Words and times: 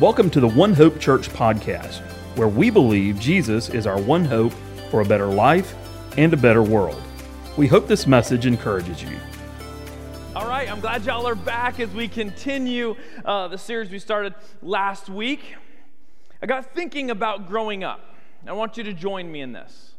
Welcome 0.00 0.30
to 0.30 0.38
the 0.38 0.46
One 0.46 0.74
Hope 0.74 1.00
Church 1.00 1.28
podcast, 1.28 2.02
where 2.36 2.46
we 2.46 2.70
believe 2.70 3.18
Jesus 3.18 3.68
is 3.68 3.84
our 3.84 4.00
one 4.00 4.24
hope 4.24 4.52
for 4.92 5.00
a 5.00 5.04
better 5.04 5.26
life 5.26 5.74
and 6.16 6.32
a 6.32 6.36
better 6.36 6.62
world. 6.62 7.02
We 7.56 7.66
hope 7.66 7.88
this 7.88 8.06
message 8.06 8.46
encourages 8.46 9.02
you. 9.02 9.18
All 10.36 10.46
right, 10.46 10.70
I'm 10.70 10.78
glad 10.78 11.04
y'all 11.04 11.26
are 11.26 11.34
back 11.34 11.80
as 11.80 11.90
we 11.90 12.06
continue 12.06 12.94
uh, 13.24 13.48
the 13.48 13.58
series 13.58 13.90
we 13.90 13.98
started 13.98 14.36
last 14.62 15.08
week. 15.08 15.56
I 16.40 16.46
got 16.46 16.72
thinking 16.76 17.10
about 17.10 17.48
growing 17.48 17.82
up. 17.82 18.14
I 18.46 18.52
want 18.52 18.76
you 18.76 18.84
to 18.84 18.92
join 18.92 19.32
me 19.32 19.40
in 19.40 19.50
this. 19.50 19.94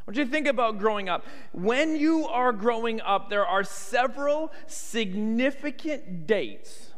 I 0.00 0.02
want 0.06 0.16
you 0.16 0.24
to 0.24 0.30
think 0.30 0.46
about 0.46 0.78
growing 0.78 1.10
up. 1.10 1.26
When 1.52 1.94
you 1.94 2.26
are 2.26 2.54
growing 2.54 3.02
up, 3.02 3.28
there 3.28 3.44
are 3.44 3.64
several 3.64 4.50
significant 4.66 6.26
dates 6.26 6.92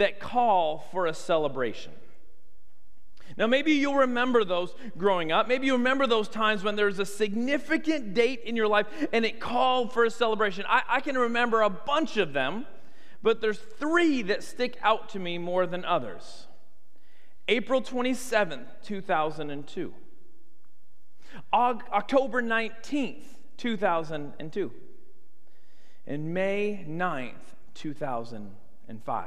that 0.00 0.18
call 0.18 0.86
for 0.90 1.06
a 1.06 1.14
celebration. 1.14 1.92
Now, 3.36 3.46
maybe 3.46 3.72
you'll 3.72 3.94
remember 3.94 4.44
those 4.44 4.74
growing 4.98 5.30
up. 5.30 5.46
Maybe 5.46 5.66
you 5.66 5.74
remember 5.74 6.06
those 6.06 6.28
times 6.28 6.64
when 6.64 6.74
there's 6.74 6.98
a 6.98 7.06
significant 7.06 8.12
date 8.12 8.42
in 8.44 8.56
your 8.56 8.66
life 8.66 8.86
and 9.12 9.24
it 9.24 9.40
called 9.40 9.92
for 9.92 10.04
a 10.04 10.10
celebration. 10.10 10.64
I, 10.68 10.82
I, 10.88 11.00
can 11.00 11.16
remember 11.16 11.62
a 11.62 11.70
bunch 11.70 12.16
of 12.16 12.32
them, 12.32 12.66
but 13.22 13.40
there's 13.40 13.58
three 13.58 14.22
that 14.22 14.42
stick 14.42 14.76
out 14.82 15.10
to 15.10 15.18
me 15.18 15.38
more 15.38 15.66
than 15.66 15.84
others. 15.84 16.46
April 17.46 17.80
27th, 17.80 18.66
2002. 18.82 19.94
October 21.52 22.42
19th, 22.42 23.24
2002. 23.56 24.72
And 26.06 26.34
May 26.34 26.84
9th, 26.88 27.34
2005. 27.74 29.26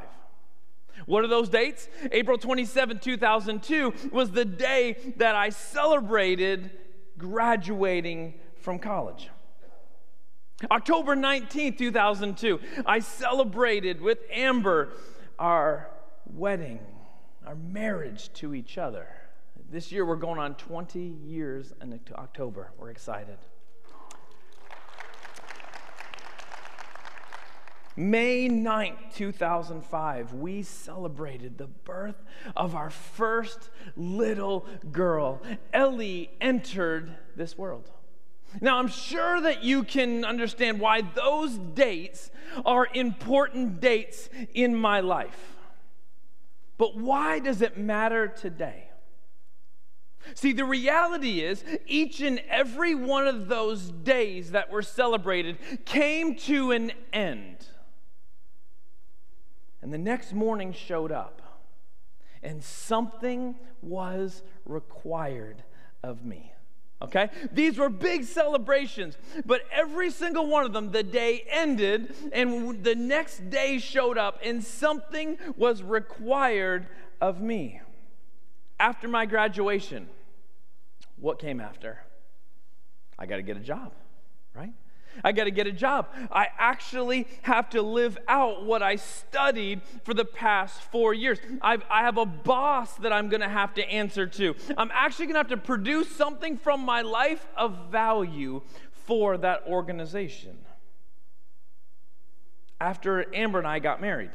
What 1.06 1.24
are 1.24 1.28
those 1.28 1.50
dates? 1.50 1.90
April 2.12 2.38
27, 2.38 3.00
2002 3.00 3.94
was 4.12 4.32
the 4.32 4.46
day 4.46 5.14
that 5.18 5.36
I 5.36 5.50
celebrated 5.50 6.72
graduating 7.18 8.36
from 8.62 8.80
college. 8.80 9.30
October 10.72 11.16
19, 11.16 11.76
2002, 11.76 12.60
I 12.86 13.00
celebrated 13.00 14.02
with 14.02 14.20
Amber 14.32 14.94
our 15.40 15.90
wedding, 16.26 16.80
our 17.46 17.56
marriage 17.56 18.32
to 18.34 18.54
each 18.54 18.78
other. 18.78 19.08
This 19.70 19.92
year 19.92 20.06
we're 20.06 20.16
going 20.16 20.40
on 20.40 20.56
20 20.56 21.00
years 21.00 21.74
in 21.82 22.00
October. 22.16 22.72
We're 22.78 22.92
excited. 22.92 23.38
May 27.96 28.50
9th, 28.50 29.14
2005, 29.16 30.34
we 30.34 30.64
celebrated 30.64 31.58
the 31.58 31.68
birth 31.68 32.24
of 32.56 32.76
our 32.76 32.90
first 32.90 33.70
little 33.96 34.66
girl. 34.92 35.42
Ellie 35.72 36.32
entered 36.42 37.16
this 37.36 37.56
world. 37.56 37.92
Now, 38.62 38.78
I'm 38.80 38.88
sure 38.88 39.42
that 39.42 39.64
you 39.64 39.84
can 39.84 40.26
understand 40.26 40.80
why 40.80 41.02
those 41.02 41.58
dates 41.58 42.32
are 42.66 42.88
important 42.94 43.80
dates 43.80 44.28
in 44.54 44.76
my 44.76 45.00
life. 45.00 45.56
But 46.78 46.98
why 46.98 47.40
does 47.40 47.62
it 47.62 47.78
matter 47.78 48.28
today? 48.28 48.90
See, 50.34 50.54
the 50.54 50.66
reality 50.66 51.42
is, 51.42 51.64
each 51.86 52.22
and 52.22 52.42
every 52.50 52.96
one 52.96 53.28
of 53.28 53.50
those 53.50 53.92
days 53.92 54.52
that 54.52 54.72
were 54.72 54.82
celebrated 54.82 55.58
came 55.86 56.36
to 56.38 56.72
an 56.72 56.92
end. 57.12 57.68
And 59.84 59.92
the 59.92 59.98
next 59.98 60.32
morning 60.32 60.72
showed 60.72 61.12
up, 61.12 61.42
and 62.42 62.64
something 62.64 63.56
was 63.82 64.42
required 64.66 65.62
of 66.02 66.24
me. 66.24 66.54
Okay? 67.02 67.30
These 67.52 67.78
were 67.78 67.90
big 67.90 68.24
celebrations, 68.24 69.18
but 69.46 69.64
every 69.70 70.10
single 70.10 70.48
one 70.48 70.64
of 70.64 70.72
them, 70.72 70.94
the 70.94 71.04
day 71.04 71.44
ended, 71.50 72.16
and 72.32 72.82
the 72.82 72.96
next 72.96 73.50
day 73.50 73.78
showed 73.78 74.18
up, 74.18 74.40
and 74.42 74.64
something 74.64 75.38
was 75.58 75.84
required 75.84 76.88
of 77.20 77.42
me. 77.42 77.82
After 78.80 79.10
my 79.10 79.26
graduation, 79.26 80.08
what 81.18 81.40
came 81.40 81.60
after? 81.60 82.00
I 83.20 83.26
got 83.26 83.36
to 83.36 83.42
get 83.42 83.58
a 83.58 83.62
job, 83.62 83.92
right? 84.56 84.72
I 85.24 85.32
got 85.32 85.46
to 85.46 85.52
get 85.52 85.68
a 85.68 85.72
job. 85.72 86.08
I 86.32 86.48
actually 86.58 87.28
have 87.42 87.70
to 87.72 87.82
live 87.82 88.18
out 88.28 88.66
what 88.66 88.82
I 88.82 88.96
studied 88.96 89.82
for 90.04 90.14
the 90.14 90.26
past 90.26 90.82
four 90.84 91.14
years. 91.14 91.40
I've, 91.62 91.84
I 91.90 92.02
have 92.02 92.18
a 92.18 92.26
boss 92.26 92.96
that 92.98 93.12
I'm 93.12 93.30
going 93.30 93.42
to 93.42 93.50
have 93.50 93.74
to 93.76 93.90
answer 93.90 94.26
to. 94.26 94.56
I'm 94.78 94.92
actually 94.94 95.26
going 95.26 95.36
to 95.36 95.40
have 95.40 95.48
to 95.50 95.58
produce 95.58 96.10
something 96.10 96.58
from 96.58 96.82
my 96.82 97.02
life 97.02 97.46
of 97.58 97.92
value 97.92 98.62
for 99.06 99.38
that 99.38 99.64
organization. 99.68 100.58
After 102.80 103.34
Amber 103.34 103.60
and 103.60 103.68
I 103.68 103.80
got 103.80 104.02
married, 104.02 104.32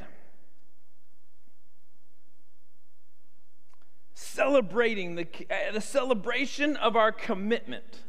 celebrating 4.13 5.15
the, 5.15 5.27
uh, 5.49 5.71
the 5.73 5.81
celebration 5.81 6.75
of 6.77 6.95
our 6.95 7.11
commitment 7.11 8.01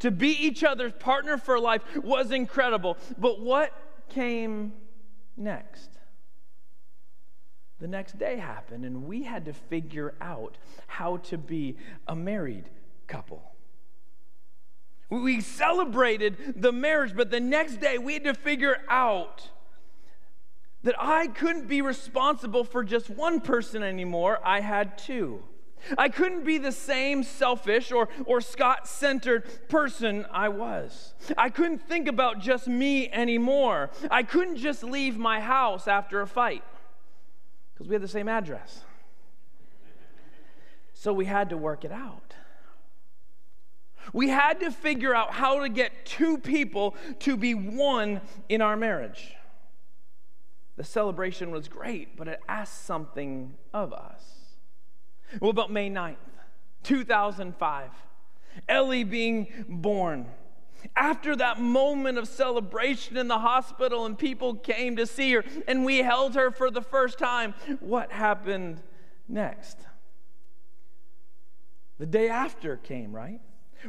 to 0.00 0.10
be 0.10 0.28
each 0.28 0.64
other's 0.64 0.92
partner 0.92 1.36
for 1.36 1.58
life 1.58 1.82
was 1.96 2.30
incredible. 2.30 2.96
But 3.18 3.40
what 3.40 3.72
came 4.08 4.72
next? 5.36 5.90
The 7.80 7.88
next 7.88 8.18
day 8.18 8.36
happened, 8.36 8.84
and 8.84 9.06
we 9.06 9.24
had 9.24 9.46
to 9.46 9.52
figure 9.52 10.14
out 10.20 10.56
how 10.86 11.16
to 11.16 11.38
be 11.38 11.76
a 12.06 12.14
married 12.14 12.68
couple. 13.08 13.42
We 15.10 15.40
celebrated 15.40 16.54
the 16.56 16.72
marriage, 16.72 17.14
but 17.14 17.30
the 17.30 17.40
next 17.40 17.80
day 17.80 17.98
we 17.98 18.14
had 18.14 18.24
to 18.24 18.34
figure 18.34 18.78
out 18.88 19.50
that 20.84 20.94
I 20.98 21.26
couldn't 21.26 21.68
be 21.68 21.82
responsible 21.82 22.64
for 22.64 22.82
just 22.82 23.10
one 23.10 23.40
person 23.40 23.82
anymore. 23.82 24.38
I 24.44 24.60
had 24.60 24.96
two. 24.96 25.42
I 25.98 26.08
couldn't 26.08 26.44
be 26.44 26.58
the 26.58 26.72
same 26.72 27.22
selfish 27.22 27.92
or, 27.92 28.08
or 28.24 28.40
Scott 28.40 28.88
centered 28.88 29.68
person 29.68 30.26
I 30.30 30.48
was. 30.48 31.14
I 31.36 31.50
couldn't 31.50 31.78
think 31.78 32.08
about 32.08 32.40
just 32.40 32.68
me 32.68 33.10
anymore. 33.10 33.90
I 34.10 34.22
couldn't 34.22 34.56
just 34.56 34.82
leave 34.82 35.16
my 35.16 35.40
house 35.40 35.88
after 35.88 36.20
a 36.20 36.26
fight 36.26 36.64
because 37.72 37.88
we 37.88 37.94
had 37.94 38.02
the 38.02 38.08
same 38.08 38.28
address. 38.28 38.84
So 40.94 41.12
we 41.12 41.24
had 41.24 41.50
to 41.50 41.56
work 41.56 41.84
it 41.84 41.92
out. 41.92 42.34
We 44.12 44.28
had 44.28 44.60
to 44.60 44.70
figure 44.70 45.14
out 45.14 45.32
how 45.32 45.60
to 45.60 45.68
get 45.68 46.04
two 46.04 46.38
people 46.38 46.96
to 47.20 47.36
be 47.36 47.54
one 47.54 48.20
in 48.48 48.60
our 48.60 48.76
marriage. 48.76 49.34
The 50.76 50.84
celebration 50.84 51.50
was 51.50 51.68
great, 51.68 52.16
but 52.16 52.28
it 52.28 52.40
asked 52.48 52.84
something 52.84 53.54
of 53.72 53.92
us. 53.92 54.41
What 55.38 55.50
about 55.50 55.70
May 55.70 55.90
9th, 55.90 56.16
2005? 56.82 57.90
Ellie 58.68 59.04
being 59.04 59.48
born. 59.68 60.26
After 60.96 61.36
that 61.36 61.60
moment 61.60 62.18
of 62.18 62.26
celebration 62.26 63.16
in 63.16 63.28
the 63.28 63.38
hospital 63.38 64.04
and 64.04 64.18
people 64.18 64.54
came 64.54 64.96
to 64.96 65.06
see 65.06 65.32
her 65.32 65.44
and 65.68 65.84
we 65.84 65.98
held 65.98 66.34
her 66.34 66.50
for 66.50 66.70
the 66.70 66.82
first 66.82 67.18
time, 67.18 67.54
what 67.80 68.10
happened 68.10 68.82
next? 69.28 69.78
The 71.98 72.06
day 72.06 72.28
after 72.28 72.76
came, 72.76 73.14
right? 73.14 73.40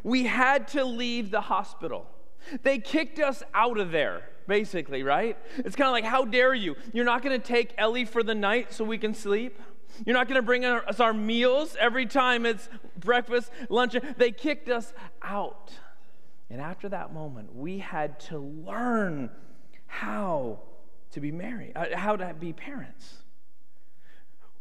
We 0.04 0.26
had 0.26 0.68
to 0.70 0.86
leave 0.86 1.32
the 1.32 1.42
hospital. 1.42 2.08
They 2.62 2.78
kicked 2.78 3.20
us 3.20 3.42
out 3.54 3.80
of 3.80 3.92
there, 3.92 4.22
basically, 4.48 5.02
right? 5.02 5.38
It's 5.58 5.76
kind 5.76 5.88
of 5.88 5.94
like, 5.94 6.04
how 6.04 6.26
dare 6.26 6.54
you? 6.54 6.76
You're 6.94 7.06
not 7.06 7.24
going 7.24 7.40
to 7.40 7.46
take 7.46 7.74
Ellie 7.78 8.06
for 8.06 8.22
the 8.22 8.36
night 8.36 8.72
so 8.74 8.84
we 8.84 8.98
can 8.98 9.14
sleep? 9.14 9.60
You're 10.06 10.16
not 10.16 10.28
going 10.28 10.40
to 10.40 10.46
bring 10.46 10.66
us 10.66 11.00
our 11.00 11.14
meals 11.14 11.76
every 11.80 12.06
time 12.06 12.46
it's 12.46 12.70
breakfast, 12.98 13.52
lunch. 13.70 13.96
They 14.18 14.32
kicked 14.32 14.70
us 14.70 14.94
out. 15.22 15.72
And 16.50 16.62
after 16.62 16.90
that 16.90 17.14
moment, 17.14 17.56
we 17.56 17.80
had 17.80 18.20
to 18.22 18.40
learn 18.40 19.30
how 19.88 20.60
to 21.12 21.20
be 21.20 21.32
married, 21.32 21.74
uh, 21.76 21.96
how 21.96 22.16
to 22.16 22.34
be 22.34 22.54
parents. 22.54 23.24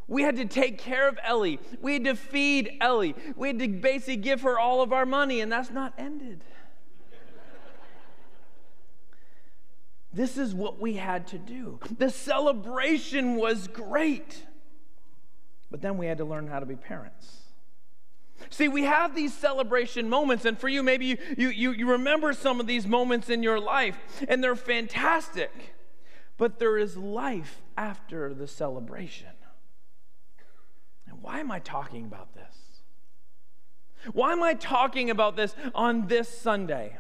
We 0.07 0.23
had 0.23 0.37
to 0.37 0.45
take 0.45 0.79
care 0.79 1.09
of 1.09 1.19
Ellie. 1.23 1.59
We 1.81 1.95
had 1.95 2.05
to 2.05 2.15
feed 2.15 2.77
Ellie. 2.81 3.15
We 3.37 3.49
had 3.49 3.59
to 3.61 3.69
basically 3.69 4.17
give 4.17 4.43
her 4.43 4.59
all 4.59 4.83
of 4.83 4.93
our 4.93 5.07
money, 5.07 5.41
and 5.41 5.51
that's 5.51 5.71
not 5.71 5.95
ended. 5.97 6.45
this 10.13 10.37
is 10.37 10.55
what 10.55 10.81
we 10.81 10.95
had 10.95 11.27
to 11.29 11.39
do. 11.39 11.79
The 11.99 12.11
celebration 12.11 13.37
was 13.37 13.69
great. 13.69 14.45
But 15.73 15.81
then 15.81 15.97
we 15.97 16.07
had 16.07 16.19
to 16.19 16.25
learn 16.27 16.47
how 16.47 16.61
to 16.61 16.67
be 16.67 16.77
parents. 16.77 17.39
See, 18.51 18.69
we 18.69 18.83
have 18.83 19.15
these 19.15 19.33
celebration 19.33 20.09
moments, 20.09 20.45
and 20.45 20.59
for 20.59 20.69
you, 20.69 20.83
maybe 20.83 21.07
you, 21.07 21.17
you, 21.49 21.71
you, 21.73 21.91
remember 21.91 22.35
some 22.35 22.61
of 22.61 22.67
these 22.67 22.87
moments 22.87 23.31
in 23.31 23.43
your 23.43 23.59
life, 23.59 23.97
and 24.29 24.45
they're 24.45 24.55
fantastic. 24.55 25.75
But 26.37 26.59
there 26.59 26.77
is 26.77 26.99
life 26.99 27.63
after 27.77 28.35
the 28.35 28.47
celebration. 28.47 29.31
And 31.09 31.23
why 31.23 31.41
am 31.41 31.51
I 31.51 31.61
talking 31.61 32.05
about 32.05 32.35
this? 32.35 32.55
Why 34.13 34.33
am 34.33 34.43
I 34.43 34.53
talking 34.53 35.09
about 35.09 35.37
this 35.37 35.55
on 35.75 36.07
this 36.07 36.29
Sunday? 36.29 36.99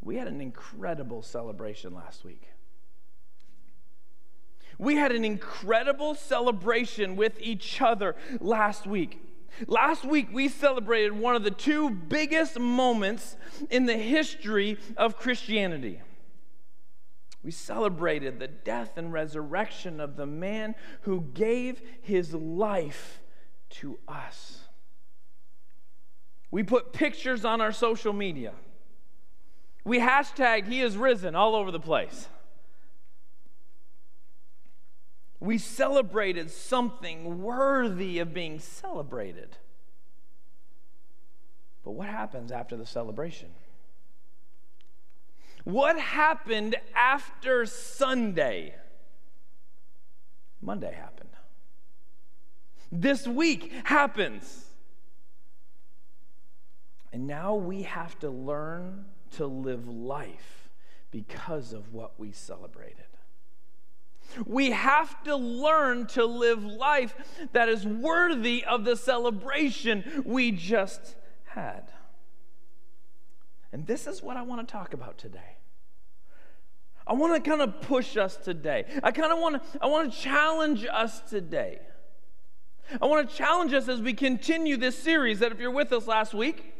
We 0.00 0.16
had 0.16 0.28
an 0.28 0.40
incredible 0.40 1.22
celebration 1.22 1.94
last 1.94 2.24
week. 2.24 2.51
We 4.82 4.96
had 4.96 5.12
an 5.12 5.24
incredible 5.24 6.16
celebration 6.16 7.14
with 7.14 7.40
each 7.40 7.80
other 7.80 8.16
last 8.40 8.84
week. 8.84 9.24
Last 9.68 10.04
week, 10.04 10.30
we 10.32 10.48
celebrated 10.48 11.12
one 11.12 11.36
of 11.36 11.44
the 11.44 11.52
two 11.52 11.88
biggest 11.88 12.58
moments 12.58 13.36
in 13.70 13.86
the 13.86 13.96
history 13.96 14.78
of 14.96 15.16
Christianity. 15.16 16.00
We 17.44 17.52
celebrated 17.52 18.40
the 18.40 18.48
death 18.48 18.96
and 18.96 19.12
resurrection 19.12 20.00
of 20.00 20.16
the 20.16 20.26
man 20.26 20.74
who 21.02 21.28
gave 21.32 21.80
his 22.00 22.34
life 22.34 23.20
to 23.70 24.00
us. 24.08 24.62
We 26.50 26.64
put 26.64 26.92
pictures 26.92 27.44
on 27.44 27.60
our 27.60 27.72
social 27.72 28.12
media. 28.12 28.54
We 29.84 30.00
hashtagged 30.00 30.66
He 30.66 30.80
is 30.80 30.96
risen 30.96 31.36
all 31.36 31.54
over 31.54 31.70
the 31.70 31.78
place. 31.78 32.26
We 35.42 35.58
celebrated 35.58 36.52
something 36.52 37.42
worthy 37.42 38.20
of 38.20 38.32
being 38.32 38.60
celebrated. 38.60 39.56
But 41.84 41.90
what 41.90 42.06
happens 42.06 42.52
after 42.52 42.76
the 42.76 42.86
celebration? 42.86 43.48
What 45.64 45.98
happened 45.98 46.76
after 46.94 47.66
Sunday? 47.66 48.76
Monday 50.60 50.94
happened. 50.94 51.30
This 52.92 53.26
week 53.26 53.72
happens. 53.82 54.66
And 57.12 57.26
now 57.26 57.56
we 57.56 57.82
have 57.82 58.16
to 58.20 58.30
learn 58.30 59.06
to 59.32 59.46
live 59.46 59.88
life 59.88 60.68
because 61.10 61.72
of 61.72 61.92
what 61.92 62.12
we 62.16 62.30
celebrated. 62.30 63.06
We 64.46 64.70
have 64.70 65.22
to 65.24 65.36
learn 65.36 66.06
to 66.08 66.24
live 66.24 66.64
life 66.64 67.14
that 67.52 67.68
is 67.68 67.86
worthy 67.86 68.64
of 68.64 68.84
the 68.84 68.96
celebration 68.96 70.22
we 70.24 70.52
just 70.52 71.16
had. 71.44 71.90
And 73.72 73.86
this 73.86 74.06
is 74.06 74.22
what 74.22 74.36
I 74.36 74.42
want 74.42 74.66
to 74.66 74.72
talk 74.72 74.92
about 74.94 75.18
today. 75.18 75.56
I 77.06 77.14
want 77.14 77.42
to 77.42 77.50
kind 77.50 77.62
of 77.62 77.80
push 77.82 78.16
us 78.16 78.36
today. 78.36 78.84
I 79.02 79.10
kind 79.10 79.32
of 79.32 79.38
want 79.38 79.62
to 79.62 79.78
I 79.80 79.86
want 79.86 80.12
to 80.12 80.18
challenge 80.18 80.86
us 80.90 81.20
today. 81.20 81.80
I 83.00 83.06
want 83.06 83.28
to 83.28 83.36
challenge 83.36 83.72
us 83.72 83.88
as 83.88 84.00
we 84.00 84.12
continue 84.12 84.76
this 84.76 84.98
series 84.98 85.38
that 85.38 85.52
if 85.52 85.58
you're 85.58 85.70
with 85.70 85.92
us 85.92 86.06
last 86.06 86.34
week, 86.34 86.74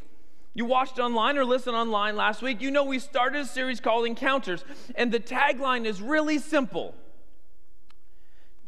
you 0.55 0.65
watched 0.65 0.99
online 0.99 1.39
or 1.39 1.45
listened 1.45 1.75
online 1.75 2.17
last 2.17 2.43
week, 2.43 2.61
you 2.61 2.71
know 2.71 2.85
we 2.85 2.99
started 2.99 3.41
a 3.41 3.47
series 3.47 3.81
called 3.81 4.07
Encounters, 4.07 4.65
and 4.95 5.11
the 5.11 5.21
tagline 5.21 5.87
is 5.87 6.03
really 6.03 6.39
simple 6.39 6.95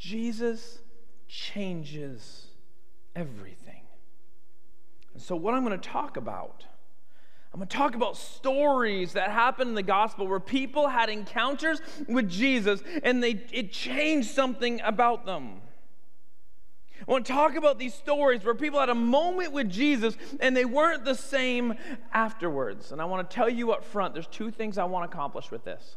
Jesus 0.04 0.80
changes 1.28 2.48
everything. 3.16 3.80
And 5.14 5.22
so, 5.22 5.34
what 5.34 5.54
I'm 5.54 5.64
going 5.64 5.80
to 5.80 5.88
talk 5.88 6.18
about, 6.18 6.66
I'm 7.52 7.58
going 7.58 7.68
to 7.68 7.74
talk 7.74 7.94
about 7.94 8.18
stories 8.18 9.14
that 9.14 9.30
happened 9.30 9.70
in 9.70 9.74
the 9.74 9.82
gospel 9.82 10.26
where 10.26 10.40
people 10.40 10.88
had 10.88 11.08
encounters 11.08 11.80
with 12.06 12.28
Jesus 12.28 12.82
and 13.02 13.22
they, 13.22 13.42
it 13.50 13.72
changed 13.72 14.28
something 14.28 14.78
about 14.82 15.24
them. 15.24 15.62
I 17.00 17.10
want 17.10 17.24
to 17.24 17.32
talk 17.32 17.56
about 17.56 17.78
these 17.78 17.94
stories 17.94 18.44
where 18.44 18.54
people 18.54 18.80
had 18.80 18.90
a 18.90 18.94
moment 18.94 19.52
with 19.52 19.70
Jesus 19.70 20.18
and 20.38 20.54
they 20.54 20.66
weren't 20.66 21.06
the 21.06 21.14
same 21.14 21.74
afterwards. 22.12 22.92
And 22.92 23.00
I 23.00 23.06
want 23.06 23.28
to 23.28 23.34
tell 23.34 23.48
you 23.48 23.72
up 23.72 23.84
front 23.84 24.12
there's 24.12 24.26
two 24.26 24.50
things 24.50 24.76
I 24.76 24.84
want 24.84 25.10
to 25.10 25.16
accomplish 25.16 25.50
with 25.50 25.64
this. 25.64 25.96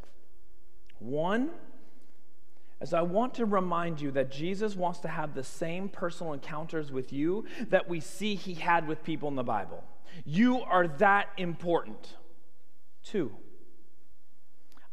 One, 1.00 1.50
as 2.80 2.94
I 2.94 3.02
want 3.02 3.34
to 3.36 3.46
remind 3.46 4.00
you 4.00 4.12
that 4.12 4.32
Jesus 4.32 4.76
wants 4.76 5.00
to 5.00 5.08
have 5.08 5.34
the 5.34 5.44
same 5.44 5.90
personal 5.90 6.34
encounters 6.34 6.92
with 6.92 7.12
you 7.12 7.46
that 7.70 7.90
we 7.90 8.00
see 8.00 8.36
he 8.36 8.54
had 8.54 8.88
with 8.88 9.04
people 9.04 9.30
in 9.30 9.36
the 9.36 9.44
Bible. 9.44 9.84
You 10.26 10.62
are 10.62 10.88
that 10.88 11.30
important. 11.38 12.16
Two, 13.04 13.32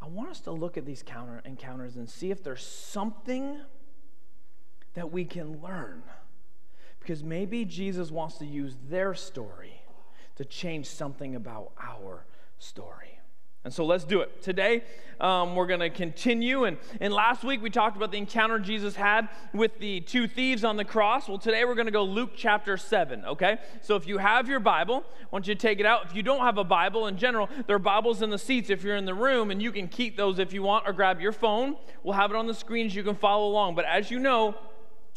I 0.00 0.06
want 0.06 0.30
us 0.30 0.40
to 0.40 0.52
look 0.52 0.76
at 0.76 0.86
these 0.86 1.02
counter 1.02 1.42
encounters 1.44 1.96
and 1.96 2.08
see 2.08 2.30
if 2.30 2.42
there's 2.42 2.64
something 2.64 3.58
that 4.94 5.10
we 5.10 5.24
can 5.24 5.60
learn. 5.60 6.02
Because 7.00 7.22
maybe 7.22 7.64
Jesus 7.64 8.10
wants 8.10 8.38
to 8.38 8.46
use 8.46 8.76
their 8.88 9.14
story 9.14 9.82
to 10.36 10.44
change 10.44 10.86
something 10.86 11.34
about 11.34 11.72
our 11.80 12.24
story. 12.58 13.18
And 13.64 13.72
so 13.72 13.86
let's 13.86 14.04
do 14.04 14.20
it. 14.20 14.42
Today, 14.42 14.82
um, 15.20 15.54
we're 15.54 15.66
going 15.66 15.80
to 15.80 15.88
continue. 15.88 16.64
And, 16.64 16.76
and 17.00 17.14
last 17.14 17.44
week, 17.44 17.62
we 17.62 17.70
talked 17.70 17.96
about 17.96 18.12
the 18.12 18.18
encounter 18.18 18.58
Jesus 18.58 18.94
had 18.94 19.28
with 19.54 19.78
the 19.78 20.00
two 20.02 20.28
thieves 20.28 20.64
on 20.64 20.76
the 20.76 20.84
cross. 20.84 21.28
Well, 21.28 21.38
today, 21.38 21.64
we're 21.64 21.74
going 21.74 21.86
to 21.86 21.92
go 21.92 22.04
Luke 22.04 22.32
chapter 22.36 22.76
7, 22.76 23.24
okay? 23.24 23.56
So 23.80 23.96
if 23.96 24.06
you 24.06 24.18
have 24.18 24.50
your 24.50 24.60
Bible, 24.60 25.02
I 25.22 25.26
want 25.30 25.46
you 25.46 25.54
to 25.54 25.60
take 25.60 25.80
it 25.80 25.86
out. 25.86 26.04
If 26.04 26.14
you 26.14 26.22
don't 26.22 26.40
have 26.40 26.58
a 26.58 26.64
Bible 26.64 27.06
in 27.06 27.16
general, 27.16 27.48
there 27.66 27.76
are 27.76 27.78
Bibles 27.78 28.20
in 28.20 28.28
the 28.28 28.38
seats 28.38 28.68
if 28.68 28.84
you're 28.84 28.96
in 28.96 29.06
the 29.06 29.14
room, 29.14 29.50
and 29.50 29.62
you 29.62 29.72
can 29.72 29.88
keep 29.88 30.14
those 30.14 30.38
if 30.38 30.52
you 30.52 30.62
want, 30.62 30.86
or 30.86 30.92
grab 30.92 31.18
your 31.18 31.32
phone. 31.32 31.76
We'll 32.02 32.16
have 32.16 32.30
it 32.30 32.36
on 32.36 32.46
the 32.46 32.54
screens. 32.54 32.94
You 32.94 33.02
can 33.02 33.16
follow 33.16 33.48
along. 33.48 33.76
But 33.76 33.86
as 33.86 34.10
you 34.10 34.18
know, 34.18 34.56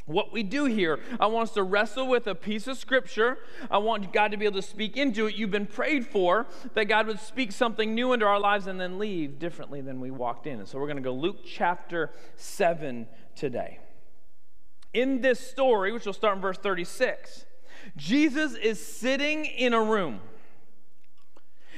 what 0.08 0.32
we 0.32 0.42
do 0.42 0.66
here. 0.66 1.00
I 1.20 1.28
want 1.28 1.50
us 1.50 1.54
to 1.56 1.64
wrestle 1.64 2.08
with 2.08 2.26
a 2.28 2.34
piece 2.34 2.66
of 2.66 2.78
scripture. 2.78 3.38
I 3.70 3.78
want 3.78 4.12
God 4.12 4.32
to 4.32 4.38
be 4.38 4.46
able 4.46 4.62
to 4.62 4.68
speak 4.68 4.98
into 4.98 5.28
it. 5.28 5.36
You've 5.36 5.52
been 5.52 5.68
prayed 5.68 6.08
for 6.08 6.48
that 6.74 6.86
God 6.86 7.08
would 7.08 7.20
speak 7.20 7.52
something 7.52 7.94
new 7.94 8.14
into 8.14 8.26
our 8.26 8.40
lives 8.40 8.68
and 8.68 8.80
then 8.80 8.98
leave 8.98 9.38
differently 9.38 9.82
than 9.82 10.00
we 10.00 10.10
walked 10.10 10.48
in. 10.48 10.60
And 10.60 10.68
so 10.68 10.80
we're 10.80 10.88
going 10.88 10.98
to 10.98 11.04
go 11.04 11.14
Luke 11.14 11.42
chapter 11.46 12.12
7 12.38 13.08
today. 13.36 13.80
In 14.94 15.22
this 15.22 15.40
story, 15.40 15.92
which 15.92 16.06
will 16.06 16.14
start 16.14 16.38
in 16.38 16.42
verse 16.42 16.58
36, 16.58 17.46
Jesus 17.98 18.56
is 18.56 18.84
sitting 18.84 19.46
in 19.46 19.74
a 19.74 19.82
room. 19.82 20.22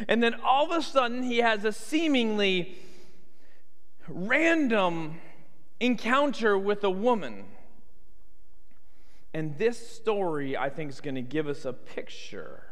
And 0.08 0.22
then 0.24 0.36
all 0.46 0.72
of 0.72 0.78
a 0.78 0.84
sudden, 0.84 1.24
he 1.24 1.40
has 1.40 1.66
a 1.66 1.74
seemingly 1.74 2.78
random 4.08 5.20
encounter 5.80 6.58
with 6.58 6.84
a 6.84 6.90
woman 6.90 7.46
and 9.34 9.58
this 9.58 9.90
story, 9.90 10.58
I 10.58 10.70
think, 10.70 10.92
is 10.92 11.02
going 11.02 11.16
to 11.16 11.22
give 11.22 11.48
us 11.48 11.66
a 11.66 11.74
picture 11.74 12.64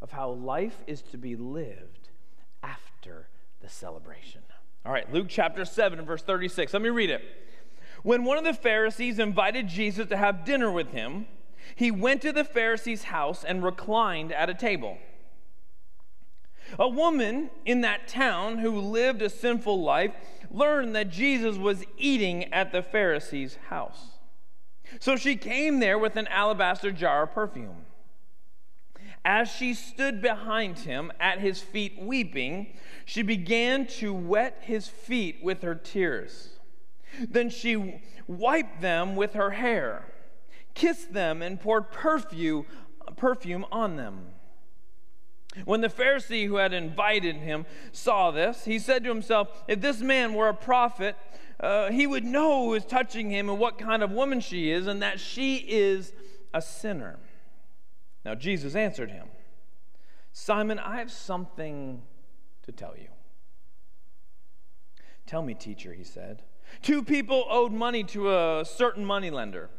of 0.00 0.10
how 0.10 0.30
life 0.30 0.82
is 0.86 1.00
to 1.02 1.16
be 1.16 1.36
lived 1.36 2.10
after 2.62 3.28
the 3.60 3.68
celebration. 3.68 4.42
All 4.84 4.92
right, 4.92 5.10
Luke 5.12 5.26
chapter 5.28 5.64
7 5.64 6.04
verse 6.04 6.22
36. 6.22 6.72
Let 6.72 6.82
me 6.82 6.88
read 6.88 7.10
it. 7.10 7.22
When 8.02 8.24
one 8.24 8.36
of 8.36 8.44
the 8.44 8.52
Pharisees 8.52 9.18
invited 9.18 9.68
Jesus 9.68 10.08
to 10.08 10.16
have 10.16 10.44
dinner 10.44 10.70
with 10.70 10.90
him, 10.90 11.26
he 11.76 11.90
went 11.90 12.20
to 12.22 12.32
the 12.32 12.44
Pharisee's 12.44 13.04
house 13.04 13.44
and 13.44 13.62
reclined 13.62 14.32
at 14.32 14.50
a 14.50 14.54
table. 14.54 14.98
A 16.78 16.88
woman 16.88 17.50
in 17.64 17.82
that 17.82 18.08
town 18.08 18.58
who 18.58 18.80
lived 18.80 19.22
a 19.22 19.30
sinful 19.30 19.82
life 19.82 20.12
learned 20.50 20.96
that 20.96 21.10
Jesus 21.10 21.56
was 21.56 21.84
eating 21.96 22.52
at 22.52 22.72
the 22.72 22.82
Pharisee's 22.82 23.56
house. 23.68 24.11
So 25.00 25.16
she 25.16 25.36
came 25.36 25.80
there 25.80 25.98
with 25.98 26.16
an 26.16 26.26
alabaster 26.28 26.92
jar 26.92 27.24
of 27.24 27.32
perfume. 27.32 27.86
As 29.24 29.48
she 29.48 29.74
stood 29.74 30.20
behind 30.20 30.80
him 30.80 31.12
at 31.20 31.38
his 31.38 31.60
feet 31.60 31.96
weeping, 32.00 32.74
she 33.04 33.22
began 33.22 33.86
to 33.86 34.12
wet 34.12 34.62
his 34.62 34.88
feet 34.88 35.38
with 35.42 35.62
her 35.62 35.74
tears. 35.74 36.58
Then 37.28 37.48
she 37.50 38.00
wiped 38.26 38.80
them 38.80 39.14
with 39.14 39.34
her 39.34 39.50
hair, 39.50 40.06
kissed 40.74 41.12
them, 41.12 41.40
and 41.42 41.60
poured 41.60 41.92
perfume, 41.92 42.66
perfume 43.16 43.64
on 43.70 43.96
them. 43.96 44.26
When 45.64 45.82
the 45.82 45.88
Pharisee 45.88 46.46
who 46.46 46.56
had 46.56 46.72
invited 46.72 47.36
him 47.36 47.66
saw 47.92 48.30
this, 48.30 48.64
he 48.64 48.78
said 48.78 49.04
to 49.04 49.10
himself, 49.10 49.62
If 49.68 49.80
this 49.80 50.00
man 50.00 50.32
were 50.34 50.48
a 50.48 50.54
prophet, 50.54 51.14
uh, 51.62 51.90
he 51.90 52.06
would 52.06 52.24
know 52.24 52.64
who 52.64 52.74
is 52.74 52.84
touching 52.84 53.30
him 53.30 53.48
and 53.48 53.58
what 53.58 53.78
kind 53.78 54.02
of 54.02 54.10
woman 54.10 54.40
she 54.40 54.70
is, 54.70 54.86
and 54.86 55.00
that 55.00 55.20
she 55.20 55.56
is 55.56 56.12
a 56.52 56.60
sinner. 56.60 57.18
Now, 58.24 58.34
Jesus 58.34 58.74
answered 58.74 59.10
him, 59.10 59.28
Simon, 60.32 60.78
I 60.78 60.98
have 60.98 61.10
something 61.10 62.02
to 62.64 62.72
tell 62.72 62.96
you. 62.96 63.08
Tell 65.26 65.42
me, 65.42 65.54
teacher, 65.54 65.92
he 65.92 66.04
said. 66.04 66.42
Two 66.80 67.02
people 67.02 67.44
owed 67.48 67.72
money 67.72 68.02
to 68.04 68.34
a 68.34 68.64
certain 68.64 69.04
moneylender. 69.04 69.70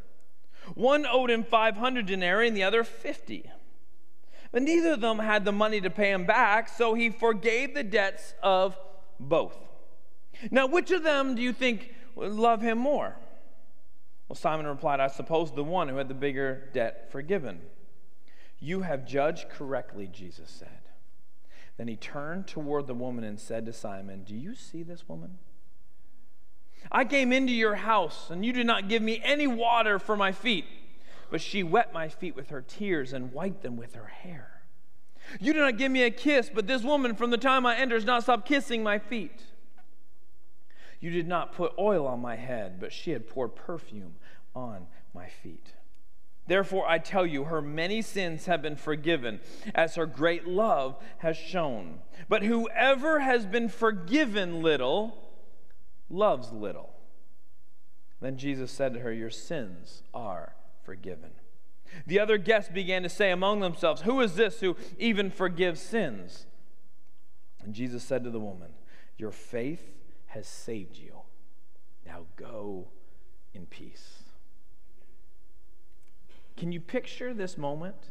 One 0.75 1.05
owed 1.05 1.29
him 1.29 1.43
500 1.43 2.05
denarii 2.05 2.47
and 2.47 2.55
the 2.55 2.63
other 2.63 2.83
50. 2.83 3.49
But 4.51 4.61
neither 4.61 4.93
of 4.93 5.01
them 5.01 5.19
had 5.19 5.43
the 5.43 5.51
money 5.51 5.81
to 5.81 5.89
pay 5.89 6.11
him 6.11 6.25
back, 6.25 6.69
so 6.69 6.93
he 6.93 7.09
forgave 7.09 7.73
the 7.73 7.83
debts 7.83 8.35
of 8.41 8.77
both. 9.19 9.57
Now, 10.51 10.67
which 10.67 10.91
of 10.91 11.03
them 11.03 11.35
do 11.35 11.41
you 11.41 11.53
think 11.53 11.93
would 12.15 12.31
love 12.31 12.61
him 12.61 12.77
more? 12.77 13.15
Well, 14.27 14.35
Simon 14.35 14.65
replied, 14.65 14.99
I 14.99 15.07
suppose 15.07 15.51
the 15.51 15.63
one 15.63 15.89
who 15.89 15.97
had 15.97 16.07
the 16.07 16.13
bigger 16.13 16.69
debt 16.73 17.11
forgiven. 17.11 17.61
You 18.59 18.81
have 18.81 19.05
judged 19.05 19.49
correctly, 19.49 20.07
Jesus 20.07 20.49
said. 20.49 20.69
Then 21.77 21.87
he 21.87 21.95
turned 21.95 22.47
toward 22.47 22.87
the 22.87 22.93
woman 22.93 23.23
and 23.23 23.39
said 23.39 23.65
to 23.65 23.73
Simon, 23.73 24.23
Do 24.23 24.35
you 24.35 24.55
see 24.55 24.83
this 24.83 25.09
woman? 25.09 25.37
I 26.91 27.05
came 27.05 27.31
into 27.31 27.53
your 27.53 27.75
house, 27.75 28.29
and 28.29 28.45
you 28.45 28.53
did 28.53 28.67
not 28.67 28.89
give 28.89 29.01
me 29.01 29.21
any 29.23 29.47
water 29.47 29.99
for 29.99 30.15
my 30.15 30.31
feet, 30.31 30.65
but 31.31 31.41
she 31.41 31.63
wet 31.63 31.93
my 31.93 32.09
feet 32.09 32.35
with 32.35 32.49
her 32.49 32.61
tears 32.61 33.13
and 33.13 33.33
wiped 33.33 33.63
them 33.63 33.77
with 33.77 33.95
her 33.95 34.05
hair. 34.05 34.61
You 35.39 35.53
did 35.53 35.61
not 35.61 35.77
give 35.77 35.91
me 35.91 36.03
a 36.03 36.11
kiss, 36.11 36.51
but 36.53 36.67
this 36.67 36.83
woman 36.83 37.15
from 37.15 37.31
the 37.31 37.37
time 37.37 37.65
I 37.65 37.77
entered 37.77 37.95
has 37.95 38.05
not 38.05 38.23
stopped 38.23 38.47
kissing 38.47 38.83
my 38.83 38.99
feet. 38.99 39.41
You 41.03 41.09
did 41.09 41.27
not 41.27 41.51
put 41.51 41.73
oil 41.77 42.07
on 42.07 42.21
my 42.21 42.37
head, 42.37 42.79
but 42.79 42.93
she 42.93 43.11
had 43.11 43.27
poured 43.27 43.57
perfume 43.57 44.15
on 44.55 44.87
my 45.13 45.27
feet. 45.27 45.73
Therefore, 46.47 46.87
I 46.87 46.97
tell 46.97 47.25
you, 47.25 47.43
her 47.43 47.61
many 47.61 48.01
sins 48.01 48.45
have 48.45 48.61
been 48.61 48.77
forgiven, 48.77 49.41
as 49.75 49.95
her 49.95 50.05
great 50.05 50.47
love 50.47 50.95
has 51.17 51.35
shown. 51.35 51.99
But 52.29 52.43
whoever 52.43 53.19
has 53.19 53.45
been 53.45 53.67
forgiven 53.67 54.61
little 54.63 55.17
loves 56.09 56.53
little. 56.53 56.93
Then 58.21 58.37
Jesus 58.37 58.71
said 58.71 58.93
to 58.93 59.01
her, 59.01 59.11
Your 59.11 59.29
sins 59.29 60.03
are 60.13 60.55
forgiven. 60.85 61.31
The 62.07 62.21
other 62.21 62.37
guests 62.37 62.71
began 62.71 63.03
to 63.03 63.09
say 63.09 63.29
among 63.29 63.59
themselves, 63.59 64.03
Who 64.03 64.21
is 64.21 64.35
this 64.35 64.61
who 64.61 64.77
even 64.97 65.31
forgives 65.31 65.81
sins? 65.81 66.45
And 67.61 67.73
Jesus 67.73 68.05
said 68.05 68.23
to 68.23 68.29
the 68.29 68.39
woman, 68.39 68.71
Your 69.17 69.31
faith 69.31 69.92
has 70.33 70.47
saved 70.47 70.97
you. 70.97 71.19
Now 72.05 72.25
go 72.35 72.87
in 73.53 73.67
peace. 73.67 74.23
Can 76.57 76.71
you 76.71 76.79
picture 76.79 77.35
this 77.35 77.55
moment? 77.55 78.09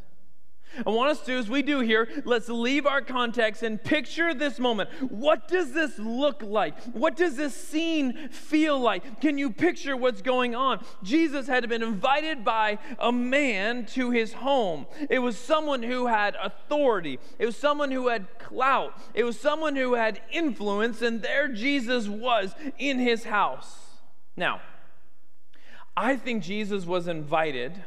I 0.85 0.89
want 0.89 1.11
us 1.11 1.21
to, 1.25 1.33
as 1.33 1.49
we 1.49 1.61
do 1.61 1.79
here, 1.79 2.07
let's 2.25 2.49
leave 2.49 2.85
our 2.85 3.01
context 3.01 3.63
and 3.63 3.81
picture 3.81 4.33
this 4.33 4.59
moment. 4.59 4.89
What 5.11 5.47
does 5.47 5.71
this 5.71 5.99
look 5.99 6.41
like? 6.41 6.81
What 6.93 7.15
does 7.15 7.35
this 7.35 7.55
scene 7.55 8.29
feel 8.29 8.79
like? 8.79 9.21
Can 9.21 9.37
you 9.37 9.51
picture 9.51 9.95
what's 9.95 10.21
going 10.21 10.55
on? 10.55 10.83
Jesus 11.03 11.47
had 11.47 11.67
been 11.69 11.83
invited 11.83 12.43
by 12.43 12.79
a 12.99 13.11
man 13.11 13.85
to 13.87 14.11
his 14.11 14.33
home. 14.33 14.87
It 15.09 15.19
was 15.19 15.37
someone 15.37 15.83
who 15.83 16.07
had 16.07 16.35
authority, 16.41 17.19
it 17.39 17.45
was 17.45 17.57
someone 17.57 17.91
who 17.91 18.07
had 18.07 18.39
clout, 18.39 18.99
it 19.13 19.23
was 19.23 19.39
someone 19.39 19.75
who 19.75 19.93
had 19.93 20.21
influence, 20.31 21.01
and 21.01 21.21
there 21.21 21.47
Jesus 21.47 22.07
was 22.07 22.55
in 22.77 22.99
his 22.99 23.25
house. 23.25 23.79
Now, 24.35 24.61
I 25.95 26.15
think 26.15 26.43
Jesus 26.43 26.85
was 26.85 27.07
invited 27.07 27.83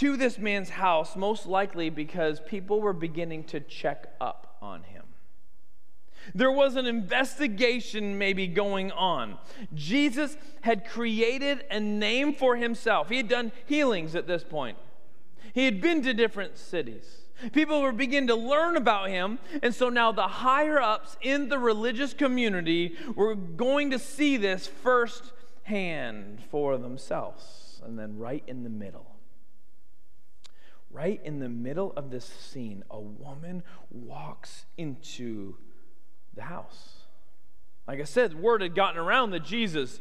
to 0.00 0.16
this 0.16 0.38
man's 0.38 0.70
house, 0.70 1.14
most 1.14 1.44
likely 1.44 1.90
because 1.90 2.40
people 2.40 2.80
were 2.80 2.94
beginning 2.94 3.44
to 3.44 3.60
check 3.60 4.06
up 4.18 4.56
on 4.62 4.82
him. 4.82 5.04
There 6.34 6.50
was 6.50 6.76
an 6.76 6.86
investigation 6.86 8.16
maybe 8.16 8.46
going 8.46 8.92
on. 8.92 9.36
Jesus 9.74 10.38
had 10.62 10.88
created 10.88 11.64
a 11.70 11.80
name 11.80 12.34
for 12.34 12.56
himself. 12.56 13.10
He 13.10 13.18
had 13.18 13.28
done 13.28 13.52
healings 13.66 14.14
at 14.14 14.26
this 14.26 14.42
point. 14.42 14.78
He 15.52 15.66
had 15.66 15.82
been 15.82 16.02
to 16.04 16.14
different 16.14 16.56
cities. 16.56 17.04
People 17.52 17.82
were 17.82 17.92
beginning 17.92 18.28
to 18.28 18.36
learn 18.36 18.78
about 18.78 19.10
him, 19.10 19.38
and 19.62 19.74
so 19.74 19.90
now 19.90 20.12
the 20.12 20.28
higher 20.28 20.80
ups 20.80 21.18
in 21.20 21.50
the 21.50 21.58
religious 21.58 22.14
community 22.14 22.96
were 23.14 23.34
going 23.34 23.90
to 23.90 23.98
see 23.98 24.38
this 24.38 24.66
firsthand 24.66 26.42
for 26.50 26.78
themselves. 26.78 27.82
And 27.84 27.98
then, 27.98 28.18
right 28.18 28.44
in 28.46 28.62
the 28.62 28.70
middle, 28.70 29.19
right 30.90 31.20
in 31.24 31.38
the 31.38 31.48
middle 31.48 31.92
of 31.96 32.10
this 32.10 32.24
scene, 32.24 32.84
a 32.90 33.00
woman 33.00 33.62
walks 33.90 34.66
into 34.76 35.56
the 36.34 36.42
house. 36.42 37.04
Like 37.86 38.00
I 38.00 38.04
said, 38.04 38.34
word 38.34 38.62
had 38.62 38.74
gotten 38.74 38.98
around 38.98 39.30
that 39.30 39.44
Jesus, 39.44 40.00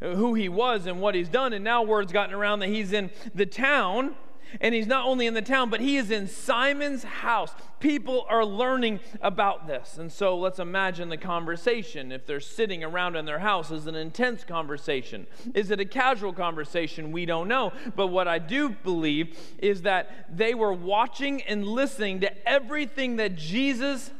who 0.00 0.34
he 0.34 0.48
was 0.48 0.86
and 0.86 1.00
what 1.00 1.14
he's 1.14 1.28
done, 1.28 1.52
and 1.52 1.64
now 1.64 1.82
word's 1.82 2.12
gotten 2.12 2.34
around 2.34 2.60
that 2.60 2.68
he's 2.68 2.92
in 2.92 3.10
the 3.34 3.46
town 3.46 4.14
and 4.60 4.74
he's 4.74 4.86
not 4.86 5.06
only 5.06 5.26
in 5.26 5.34
the 5.34 5.42
town, 5.42 5.70
but 5.70 5.80
he 5.80 5.96
is 5.96 6.10
in 6.10 6.28
Simon's 6.28 7.04
house. 7.04 7.54
People 7.80 8.26
are 8.28 8.44
learning 8.44 9.00
about 9.20 9.66
this. 9.66 9.98
And 9.98 10.10
so 10.10 10.36
let's 10.36 10.58
imagine 10.58 11.08
the 11.08 11.16
conversation. 11.16 12.12
If 12.12 12.26
they're 12.26 12.40
sitting 12.40 12.82
around 12.82 13.16
in 13.16 13.24
their 13.24 13.38
house, 13.38 13.70
is 13.70 13.86
an 13.86 13.94
intense 13.94 14.44
conversation. 14.44 15.26
Is 15.54 15.70
it 15.70 15.80
a 15.80 15.84
casual 15.84 16.32
conversation? 16.32 17.12
We 17.12 17.26
don't 17.26 17.48
know. 17.48 17.72
But 17.94 18.08
what 18.08 18.28
I 18.28 18.38
do 18.38 18.70
believe 18.70 19.38
is 19.58 19.82
that 19.82 20.26
they 20.34 20.54
were 20.54 20.72
watching 20.72 21.42
and 21.42 21.66
listening 21.66 22.20
to 22.20 22.48
everything 22.48 23.16
that 23.16 23.36
Jesus 23.36 24.10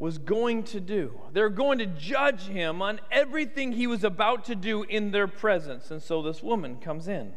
was 0.00 0.16
going 0.16 0.62
to 0.64 0.80
do. 0.80 1.20
They're 1.32 1.50
going 1.50 1.78
to 1.78 1.86
judge 1.86 2.46
him 2.46 2.80
on 2.80 3.00
everything 3.12 3.72
he 3.72 3.86
was 3.86 4.02
about 4.02 4.46
to 4.46 4.54
do 4.54 4.82
in 4.82 5.10
their 5.10 5.28
presence. 5.28 5.90
And 5.90 6.02
so 6.02 6.22
this 6.22 6.42
woman 6.42 6.76
comes 6.76 7.06
in. 7.06 7.34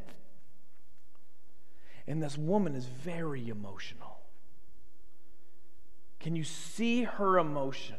And 2.08 2.22
this 2.22 2.38
woman 2.38 2.76
is 2.76 2.86
very 2.86 3.50
emotional. 3.50 4.20
Can 6.20 6.36
you 6.36 6.44
see 6.44 7.04
her 7.04 7.38
emotion? 7.38 7.98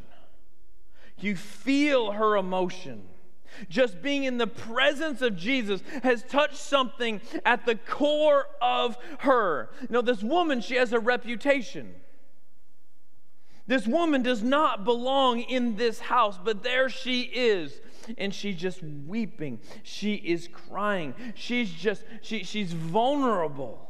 You 1.19 1.35
feel 1.35 2.11
her 2.11 2.35
emotion. 2.35 3.03
Just 3.69 4.01
being 4.01 4.25
in 4.25 4.37
the 4.37 4.47
presence 4.47 5.21
of 5.21 5.37
Jesus 5.37 5.81
has 6.03 6.23
touched 6.23 6.57
something 6.57 7.21
at 7.45 7.65
the 7.65 7.75
core 7.75 8.47
of 8.61 8.97
her. 9.19 9.69
You 9.81 9.87
know, 9.91 10.01
this 10.01 10.21
woman, 10.21 10.61
she 10.61 10.75
has 10.75 10.91
a 10.91 10.99
reputation. 10.99 11.95
This 13.67 13.87
woman 13.87 14.21
does 14.21 14.43
not 14.43 14.83
belong 14.83 15.41
in 15.41 15.75
this 15.75 15.99
house, 15.99 16.37
but 16.43 16.63
there 16.63 16.89
she 16.89 17.21
is. 17.21 17.79
And 18.17 18.33
she's 18.33 18.55
just 18.55 18.83
weeping. 18.83 19.59
She 19.83 20.15
is 20.15 20.47
crying. 20.47 21.15
She's 21.33 21.71
just, 21.71 22.03
she, 22.21 22.43
she's 22.43 22.73
vulnerable. 22.73 23.87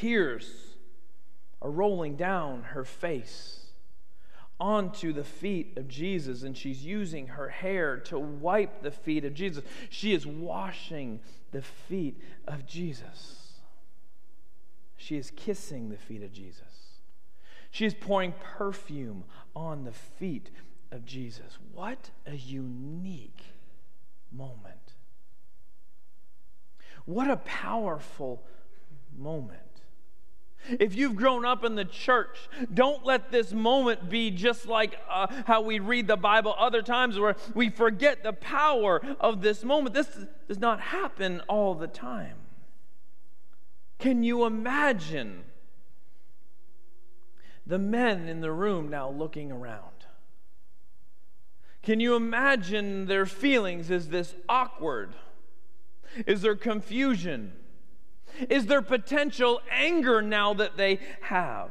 Tears 0.00 0.76
are 1.60 1.70
rolling 1.70 2.14
down 2.14 2.62
her 2.62 2.84
face 2.84 3.72
onto 4.60 5.12
the 5.12 5.24
feet 5.24 5.76
of 5.76 5.88
Jesus, 5.88 6.44
and 6.44 6.56
she's 6.56 6.84
using 6.84 7.26
her 7.26 7.48
hair 7.48 7.96
to 7.96 8.16
wipe 8.16 8.82
the 8.82 8.92
feet 8.92 9.24
of 9.24 9.34
Jesus. 9.34 9.64
She 9.90 10.12
is 10.12 10.24
washing 10.24 11.18
the 11.50 11.62
feet 11.62 12.20
of 12.46 12.64
Jesus. 12.64 13.54
She 14.96 15.16
is 15.16 15.32
kissing 15.34 15.88
the 15.88 15.96
feet 15.96 16.22
of 16.22 16.32
Jesus. 16.32 16.62
She 17.72 17.84
is 17.84 17.94
pouring 17.94 18.34
perfume 18.40 19.24
on 19.56 19.82
the 19.82 19.92
feet 19.92 20.50
of 20.92 21.04
Jesus. 21.04 21.58
What 21.72 22.10
a 22.24 22.36
unique 22.36 23.42
moment. 24.30 24.94
What 27.04 27.28
a 27.28 27.38
powerful 27.38 28.44
moment. 29.16 29.67
If 30.68 30.94
you've 30.94 31.16
grown 31.16 31.44
up 31.44 31.64
in 31.64 31.74
the 31.76 31.84
church, 31.84 32.36
don't 32.72 33.04
let 33.04 33.30
this 33.30 33.52
moment 33.52 34.10
be 34.10 34.30
just 34.30 34.66
like 34.66 34.98
uh, 35.08 35.26
how 35.46 35.62
we 35.62 35.78
read 35.78 36.06
the 36.06 36.16
Bible 36.16 36.54
other 36.58 36.82
times 36.82 37.18
where 37.18 37.36
we 37.54 37.70
forget 37.70 38.22
the 38.22 38.32
power 38.32 39.00
of 39.18 39.40
this 39.40 39.64
moment. 39.64 39.94
This 39.94 40.08
does 40.46 40.58
not 40.58 40.80
happen 40.80 41.40
all 41.48 41.74
the 41.74 41.86
time. 41.86 42.36
Can 43.98 44.22
you 44.22 44.44
imagine 44.44 45.44
the 47.66 47.78
men 47.78 48.28
in 48.28 48.40
the 48.40 48.52
room 48.52 48.88
now 48.88 49.10
looking 49.10 49.50
around? 49.50 50.06
Can 51.82 52.00
you 52.00 52.16
imagine 52.16 53.06
their 53.06 53.26
feelings? 53.26 53.90
Is 53.90 54.08
this 54.08 54.34
awkward? 54.48 55.14
Is 56.26 56.42
there 56.42 56.56
confusion? 56.56 57.52
Is 58.48 58.66
their 58.66 58.82
potential 58.82 59.60
anger 59.70 60.22
now 60.22 60.54
that 60.54 60.76
they 60.76 61.00
have. 61.22 61.70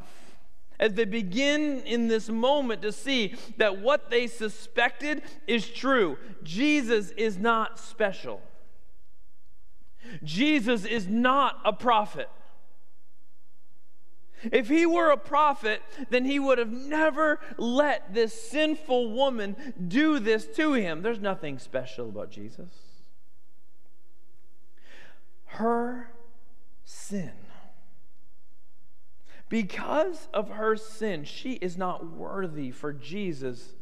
As 0.79 0.93
they 0.93 1.05
begin 1.05 1.81
in 1.81 2.07
this 2.07 2.29
moment 2.29 2.83
to 2.83 2.91
see 2.91 3.35
that 3.57 3.79
what 3.79 4.11
they 4.11 4.27
suspected 4.27 5.23
is 5.47 5.67
true, 5.67 6.17
Jesus 6.43 7.09
is 7.11 7.37
not 7.37 7.79
special. 7.79 8.41
Jesus 10.23 10.85
is 10.85 11.07
not 11.07 11.59
a 11.65 11.73
prophet. 11.73 12.29
If 14.43 14.69
he 14.69 14.85
were 14.85 15.09
a 15.09 15.17
prophet, 15.17 15.81
then 16.11 16.25
he 16.25 16.37
would 16.37 16.59
have 16.59 16.71
never 16.71 17.39
let 17.57 18.13
this 18.13 18.49
sinful 18.49 19.11
woman 19.11 19.55
do 19.87 20.19
this 20.19 20.45
to 20.57 20.73
him. 20.73 21.01
There's 21.01 21.19
nothing 21.19 21.57
special 21.57 22.09
about 22.09 22.29
Jesus. 22.29 22.69
Her 25.45 26.11
sin. 26.87 27.33
Because 29.49 30.29
of 30.33 30.49
her 30.49 30.77
sin, 30.77 31.25
she 31.25 31.53
is 31.53 31.77
not 31.77 32.15
worthy 32.15 32.71
for 32.71 32.93
Jesus 32.93 33.75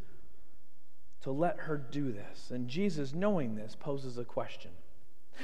to 1.21 1.31
let 1.31 1.61
her 1.61 1.77
do 1.77 2.11
this. 2.11 2.51
And 2.51 2.67
Jesus, 2.67 3.13
knowing 3.13 3.55
this, 3.55 3.75
poses 3.79 4.17
a 4.17 4.23
question. 4.23 4.71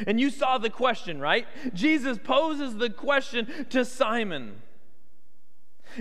And 0.08 0.20
you 0.20 0.32
saw 0.32 0.58
the 0.58 0.70
question, 0.70 1.20
right? 1.20 1.46
Jesus 1.74 2.18
poses 2.24 2.77
the 2.77 2.89
question 2.89 3.48
to 3.70 3.86
Simon. 3.86 4.62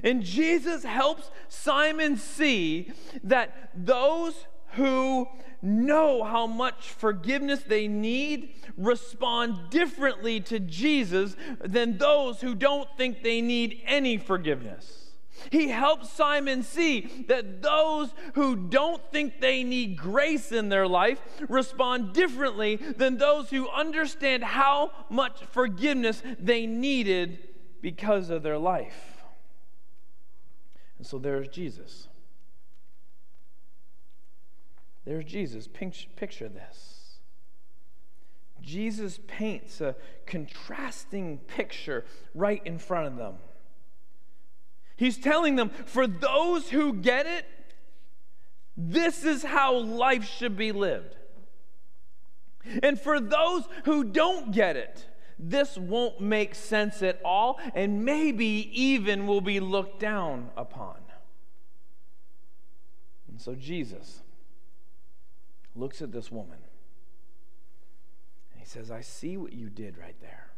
And 0.02 0.23
Jesus 0.23 0.83
helps 0.85 1.31
Simon 1.49 2.17
see 2.17 2.93
that 3.25 3.71
those 3.75 4.47
who 4.73 5.29
know 5.62 6.25
how 6.25 6.47
much 6.47 6.89
forgiveness 6.91 7.61
they 7.61 7.87
need 7.87 8.55
respond 8.77 9.71
differently 9.71 10.41
to 10.41 10.59
Jesus 10.59 11.37
than 11.61 11.99
those 11.99 12.41
who 12.41 12.55
don't 12.55 12.89
think 12.97 13.23
they 13.23 13.41
need 13.41 13.83
any 13.85 14.17
forgiveness. 14.17 15.00
He 15.50 15.69
helps 15.69 16.11
Simon 16.11 16.62
see 16.62 17.25
that 17.29 17.62
those 17.62 18.11
who 18.35 18.57
don't 18.57 19.03
think 19.11 19.41
they 19.41 19.65
need 19.65 19.97
grace 19.97 20.53
in 20.53 20.69
their 20.69 20.87
life 20.87 21.19
respond 21.49 22.12
differently 22.12 22.77
than 22.77 23.17
those 23.17 23.49
who 23.49 23.69
understand 23.71 24.45
how 24.45 24.93
much 25.09 25.43
forgiveness 25.45 26.23
they 26.39 26.67
needed 26.67 27.39
because 27.81 28.29
of 28.29 28.43
their 28.43 28.59
life. 28.59 29.23
And 30.99 31.07
so 31.07 31.19
there's 31.19 31.49
Jesus. 31.49 32.09
There's 35.04 35.25
Jesus. 35.25 35.66
Picture 35.69 36.49
this. 36.49 37.19
Jesus 38.61 39.19
paints 39.26 39.80
a 39.80 39.97
contrasting 40.26 41.38
picture 41.38 42.04
right 42.35 42.61
in 42.64 42.78
front 42.78 43.07
of 43.07 43.16
them. 43.16 43.35
He's 44.97 45.16
telling 45.16 45.57
them, 45.57 45.71
for 45.71 46.07
those 46.07 46.69
who 46.69 46.92
get 46.92 47.26
it, 47.26 47.47
this 48.76 49.25
is 49.25 49.42
how 49.42 49.78
life 49.78 50.28
should 50.28 50.57
be 50.57 50.73
lived. 50.73 51.16
And 52.83 53.00
for 53.00 53.19
those 53.19 53.64
who 53.85 54.04
don't 54.04 54.52
get 54.52 54.76
it, 54.76 55.07
this 55.38 55.78
won't 55.78 56.21
make 56.21 56.54
sense 56.54 57.02
at 57.02 57.19
all 57.25 57.59
and 57.75 58.04
maybe 58.04 58.71
even 58.75 59.26
will 59.26 59.40
be 59.40 59.59
looked 59.59 59.99
down 59.99 60.50
upon. 60.57 60.97
And 63.28 63.40
so 63.40 63.54
Jesus 63.54 64.20
looks 65.81 66.03
at 66.03 66.13
this 66.13 66.31
woman 66.31 66.59
and 68.53 68.61
he 68.61 68.67
says, 68.67 68.91
I 68.91 69.01
see 69.01 69.37
what 69.37 69.53
you 69.53 69.71
did 69.71 69.99
right 69.99 70.17
there. 70.21 70.51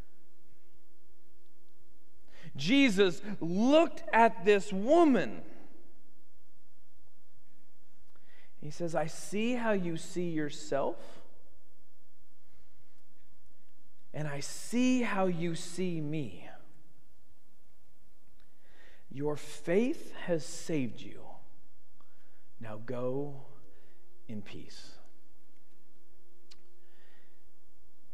Jesus 2.57 3.23
looked 3.41 4.03
at 4.13 4.45
this 4.45 4.73
woman. 4.73 5.43
He 8.61 8.71
says, 8.71 8.95
I 8.95 9.07
see 9.07 9.55
how 9.55 9.73
you 9.73 9.97
see 9.97 10.31
yourself, 10.31 10.97
and 14.15 14.29
I 14.29 14.41
see 14.41 15.03
how 15.03 15.27
you 15.27 15.55
see 15.55 16.01
me. 16.01 16.49
Your 19.11 19.37
faith 19.37 20.13
has 20.27 20.45
saved 20.45 21.01
you. 21.01 21.23
Now 22.61 22.81
go 22.85 23.35
in 24.29 24.43
peace. 24.43 24.93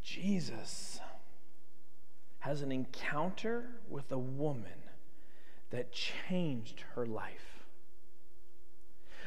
Jesus 0.09 1.01
has 2.39 2.63
an 2.63 2.73
encounter 2.73 3.65
with 3.91 4.11
a 4.11 4.19
woman 4.19 4.89
that 5.71 5.93
changed 5.93 6.83
her 6.95 7.05
life. 7.05 7.65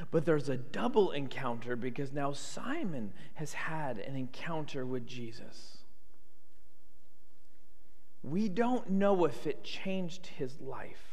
But 0.10 0.26
there's 0.26 0.50
a 0.50 0.58
double 0.58 1.12
encounter 1.12 1.76
because 1.76 2.12
now 2.12 2.34
Simon 2.34 3.14
has 3.36 3.54
had 3.54 4.00
an 4.00 4.16
encounter 4.16 4.84
with 4.84 5.06
Jesus. 5.06 5.78
We 8.24 8.50
don't 8.50 8.90
know 8.90 9.26
if 9.26 9.46
it 9.46 9.64
changed 9.64 10.26
his 10.26 10.60
life 10.60 11.11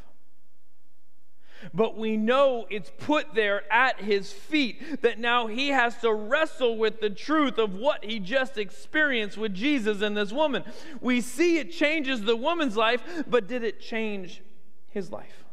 but 1.74 1.96
we 1.96 2.16
know 2.16 2.66
it's 2.70 2.92
put 2.98 3.34
there 3.34 3.70
at 3.72 4.00
his 4.00 4.32
feet 4.32 5.02
that 5.02 5.18
now 5.18 5.46
he 5.46 5.68
has 5.68 5.96
to 5.98 6.12
wrestle 6.12 6.76
with 6.76 7.00
the 7.00 7.10
truth 7.10 7.58
of 7.58 7.74
what 7.74 8.04
he 8.04 8.18
just 8.18 8.58
experienced 8.58 9.36
with 9.36 9.54
Jesus 9.54 10.00
and 10.02 10.16
this 10.16 10.32
woman. 10.32 10.64
We 11.00 11.20
see 11.20 11.58
it 11.58 11.72
changes 11.72 12.22
the 12.22 12.36
woman's 12.36 12.76
life, 12.76 13.02
but 13.26 13.46
did 13.46 13.64
it 13.64 13.80
change 13.80 14.42
his 14.88 15.10
life? 15.10 15.44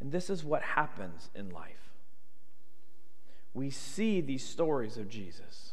And 0.00 0.10
this 0.10 0.30
is 0.30 0.44
what 0.44 0.62
happens 0.62 1.30
in 1.34 1.50
life. 1.50 1.90
We 3.54 3.70
see 3.70 4.20
these 4.20 4.44
stories 4.44 4.96
of 4.96 5.08
Jesus. 5.08 5.72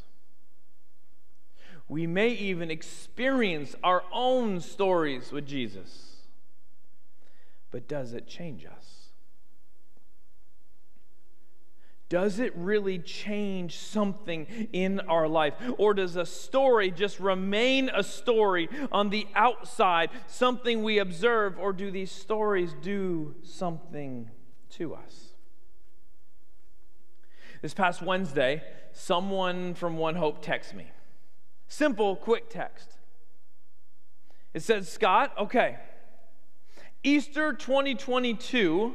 We 1.87 2.05
may 2.05 2.29
even 2.29 2.69
experience 2.69 3.75
our 3.83 4.03
own 4.13 4.59
stories 4.59 5.31
with 5.31 5.47
Jesus 5.47 6.08
but 7.71 7.87
does 7.87 8.13
it 8.13 8.27
change 8.27 8.65
us? 8.65 9.09
Does 12.09 12.39
it 12.39 12.51
really 12.55 12.97
change 12.97 13.77
something 13.77 14.47
in 14.73 14.99
our 15.01 15.27
life? 15.27 15.53
Or 15.77 15.93
does 15.93 16.15
a 16.15 16.25
story 16.25 16.89
just 16.89 17.19
remain 17.19 17.91
a 17.93 18.01
story 18.01 18.67
on 18.91 19.11
the 19.11 19.27
outside, 19.35 20.09
something 20.25 20.81
we 20.81 20.97
observe? 20.97 21.59
Or 21.59 21.71
do 21.71 21.91
these 21.91 22.11
stories 22.11 22.73
do 22.81 23.35
something 23.43 24.31
to 24.71 24.95
us? 24.95 25.27
This 27.61 27.75
past 27.75 28.01
Wednesday, 28.01 28.63
someone 28.91 29.75
from 29.75 29.97
One 29.97 30.15
Hope 30.15 30.43
texted 30.43 30.75
me. 30.75 30.87
Simple, 31.67 32.15
quick 32.15 32.49
text. 32.49 32.89
It 34.55 34.63
said, 34.63 34.87
Scott, 34.87 35.31
okay, 35.37 35.77
Easter 37.03 37.53
2022 37.53 38.93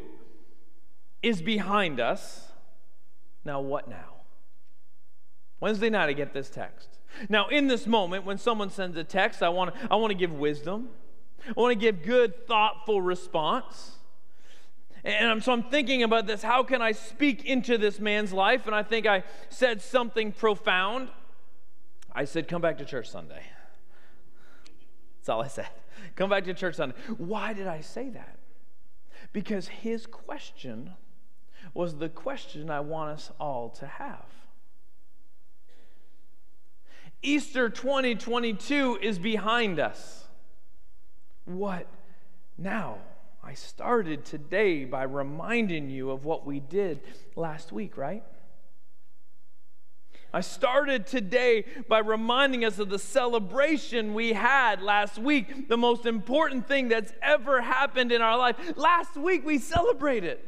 is 1.23 1.41
behind 1.41 2.01
us. 2.01 2.53
Now, 3.45 3.61
what 3.61 3.89
now? 3.89 4.15
Wednesday 5.61 5.89
night, 5.89 6.09
I 6.09 6.13
get 6.13 6.35
this 6.35 6.51
text. 6.51 6.89
Now, 7.29 7.49
in 7.49 7.69
this 7.69 7.87
moment, 7.87 8.25
when 8.25 8.39
someone 8.39 8.71
sends 8.71 8.97
a 8.97 9.05
text, 9.05 9.43
I 9.43 9.49
want 9.49 9.75
to 9.75 9.89
I 9.91 9.97
want 9.97 10.11
to 10.11 10.17
give 10.17 10.33
wisdom. 10.33 10.91
I 11.47 11.53
want 11.57 11.73
to 11.73 11.79
give 11.79 12.03
good, 12.03 12.47
thoughtful 12.47 13.01
response. 13.01 13.93
And 15.05 15.29
I'm, 15.29 15.41
so 15.43 15.53
I'm 15.53 15.65
thinking 15.65 16.03
about 16.03 16.27
this. 16.27 16.43
How 16.43 16.63
can 16.63 16.81
I 16.81 16.93
speak 16.93 17.45
into 17.45 17.77
this 17.77 18.01
man's 18.01 18.33
life? 18.33 18.67
And 18.67 18.75
I 18.75 18.83
think 18.83 19.07
I 19.07 19.23
said 19.51 19.83
something 19.83 20.33
profound. 20.33 21.09
I 22.13 22.25
said, 22.25 22.49
Come 22.49 22.63
back 22.63 22.79
to 22.79 22.85
church 22.85 23.11
Sunday. 23.11 23.43
That's 25.19 25.29
all 25.29 25.43
I 25.43 25.49
said. 25.49 25.69
Come 26.17 26.31
back 26.31 26.45
to 26.45 26.55
church 26.55 26.77
Sunday. 26.77 26.95
Why 27.19 27.53
did 27.53 27.67
I 27.67 27.81
say 27.81 28.11
that? 28.11 28.39
Because 29.33 29.69
his 29.69 30.07
question 30.07 30.93
was 31.73 31.97
the 31.97 32.09
question 32.09 32.71
I 32.71 32.81
want 32.81 33.11
us 33.11 33.33
all 33.41 33.71
to 33.71 33.87
have. 33.87 34.27
Easter 37.23 37.71
2022 37.71 38.99
is 39.01 39.19
behind 39.19 39.81
us. 39.81 40.25
What 41.47 41.87
now? 42.59 42.99
I 43.43 43.55
started 43.55 44.25
today 44.25 44.87
by 44.87 45.03
reminding 45.03 45.91
you 45.91 46.11
of 46.11 46.25
what 46.25 46.47
we 46.47 46.61
did 46.61 47.01
last 47.37 47.73
week, 47.73 47.99
right? 47.99 48.23
I 50.35 50.41
started 50.41 51.07
today 51.07 51.65
by 51.89 52.01
reminding 52.01 52.65
us 52.65 52.81
of 52.81 52.89
the 52.89 52.99
celebration 52.99 54.15
we 54.15 54.33
had 54.33 54.83
last 54.83 55.17
week, 55.17 55.69
the 55.69 55.77
most 55.77 56.07
important 56.07 56.67
thing 56.67 56.89
that's 56.89 57.13
ever 57.23 57.61
happened 57.61 58.11
in 58.11 58.21
our 58.21 58.37
life. 58.37 58.57
Last 58.75 59.17
week 59.17 59.47
we 59.47 59.59
celebrated. 59.59 60.41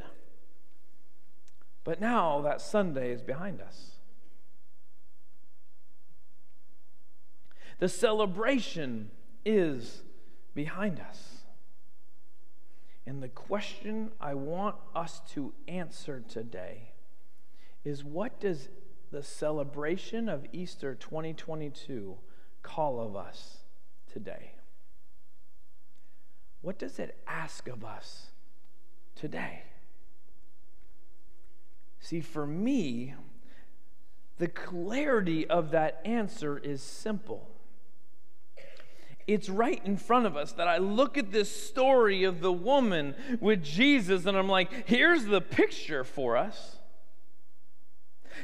But 1.85 2.01
now 2.01 2.41
that 2.41 2.61
Sunday 2.61 3.13
is 3.13 3.23
behind 3.23 3.61
us. 3.61 3.93
The 7.79 7.89
celebration 7.89 9.13
is 9.45 10.03
behind 10.53 10.99
us. 10.99 11.43
And 13.07 13.23
the 13.23 13.29
question 13.29 14.11
I 14.21 14.35
want 14.35 14.75
us 14.97 15.21
to 15.35 15.53
answer 15.69 16.25
today 16.29 16.91
is 17.85 18.03
what 18.03 18.41
does 18.41 18.69
the 19.11 19.23
celebration 19.23 20.29
of 20.29 20.47
Easter 20.53 20.95
2022 20.95 22.17
call 22.63 23.01
of 23.01 23.17
us 23.17 23.59
today? 24.13 24.53
What 26.63 26.79
does 26.79 26.99
it 26.99 27.17
ask 27.27 27.69
of 27.69 27.85
us 27.85 28.29
today? 29.15 29.63
See, 32.01 32.21
for 32.21 32.47
me, 32.47 33.15
the 34.39 34.49
clarity 34.49 35.47
of 35.47 35.71
that 35.71 36.01
answer 36.05 36.59
is 36.59 36.83
simple. 36.83 37.49
It's 39.27 39.49
right 39.49 39.81
in 39.85 39.97
front 39.97 40.27
of 40.27 40.37
us 40.37 40.53
that 40.53 40.69
I 40.69 40.79
look 40.79 41.19
at 41.19 41.33
this 41.33 41.51
story 41.51 42.25
of 42.25 42.41
the 42.41 42.53
woman 42.53 43.17
with 43.41 43.65
Jesus 43.65 44.25
and 44.27 44.37
I'm 44.37 44.49
like, 44.49 44.89
here's 44.89 45.25
the 45.25 45.41
picture 45.41 46.05
for 46.05 46.37
us. 46.37 46.76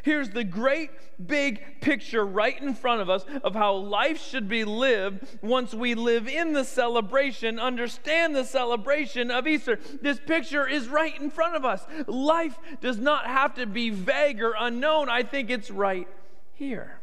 Here's 0.03 0.31
the 0.31 0.45
great 0.45 0.91
big 1.27 1.81
picture 1.81 2.25
right 2.25 2.61
in 2.61 2.75
front 2.75 3.01
of 3.01 3.11
us 3.11 3.25
of 3.45 3.55
how 3.55 3.75
life 3.75 4.21
should 4.21 4.49
be 4.49 4.65
lived 4.65 5.27
once 5.43 5.75
we 5.75 5.95
live 5.95 6.29
in 6.29 6.53
the 6.53 6.65
celebration, 6.65 7.59
understand 7.59 8.35
the 8.35 8.45
celebration 8.45 9.31
of 9.31 9.47
Easter. 9.47 9.79
This 10.01 10.19
picture 10.19 10.67
is 10.67 10.89
right 10.89 11.19
in 11.21 11.31
front 11.31 11.57
of 11.57 11.65
us. 11.65 11.85
Life 12.07 12.59
does 12.81 12.99
not 12.99 13.27
have 13.27 13.55
to 13.55 13.67
be 13.67 13.91
vague 13.91 14.43
or 14.43 14.55
unknown. 14.59 15.09
I 15.09 15.23
think 15.23 15.51
it's 15.51 15.71
right 15.71 16.09
here. 16.53 16.99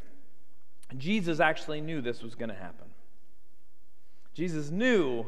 Jesus 0.98 1.40
actually 1.40 1.82
knew 1.82 2.02
this 2.02 2.24
was 2.24 2.36
going 2.36 2.50
to 2.50 2.56
happen. 2.56 2.88
Jesus 4.34 4.70
knew 4.72 5.26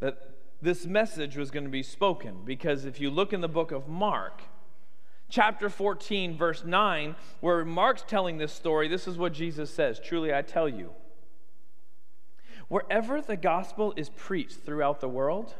that 0.00 0.18
this 0.60 0.86
message 0.86 1.36
was 1.36 1.50
going 1.50 1.64
to 1.64 1.70
be 1.70 1.82
spoken 1.82 2.44
because 2.44 2.84
if 2.84 3.00
you 3.00 3.10
look 3.10 3.32
in 3.32 3.40
the 3.40 3.48
book 3.48 3.72
of 3.72 3.88
Mark, 3.88 4.42
chapter 5.32 5.70
14, 5.70 6.36
verse 6.36 6.62
9, 6.62 7.16
where 7.40 7.64
Mark's 7.64 8.04
telling 8.06 8.36
this 8.36 8.52
story, 8.52 8.86
this 8.86 9.08
is 9.08 9.16
what 9.16 9.32
Jesus 9.32 9.74
says 9.74 9.98
Truly 9.98 10.32
I 10.32 10.42
tell 10.42 10.68
you, 10.68 10.90
wherever 12.68 13.20
the 13.20 13.36
gospel 13.36 13.94
is 13.96 14.10
preached 14.10 14.58
throughout 14.64 15.00
the 15.00 15.08
world, 15.08 15.54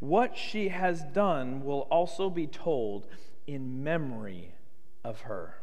what 0.00 0.36
she 0.36 0.68
has 0.68 1.02
done 1.14 1.64
will 1.64 1.82
also 1.90 2.28
be 2.28 2.46
told 2.46 3.06
in 3.46 3.82
memory 3.82 4.52
of 5.04 5.22
her. 5.22 5.54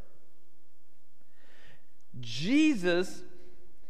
Jesus 2.21 3.21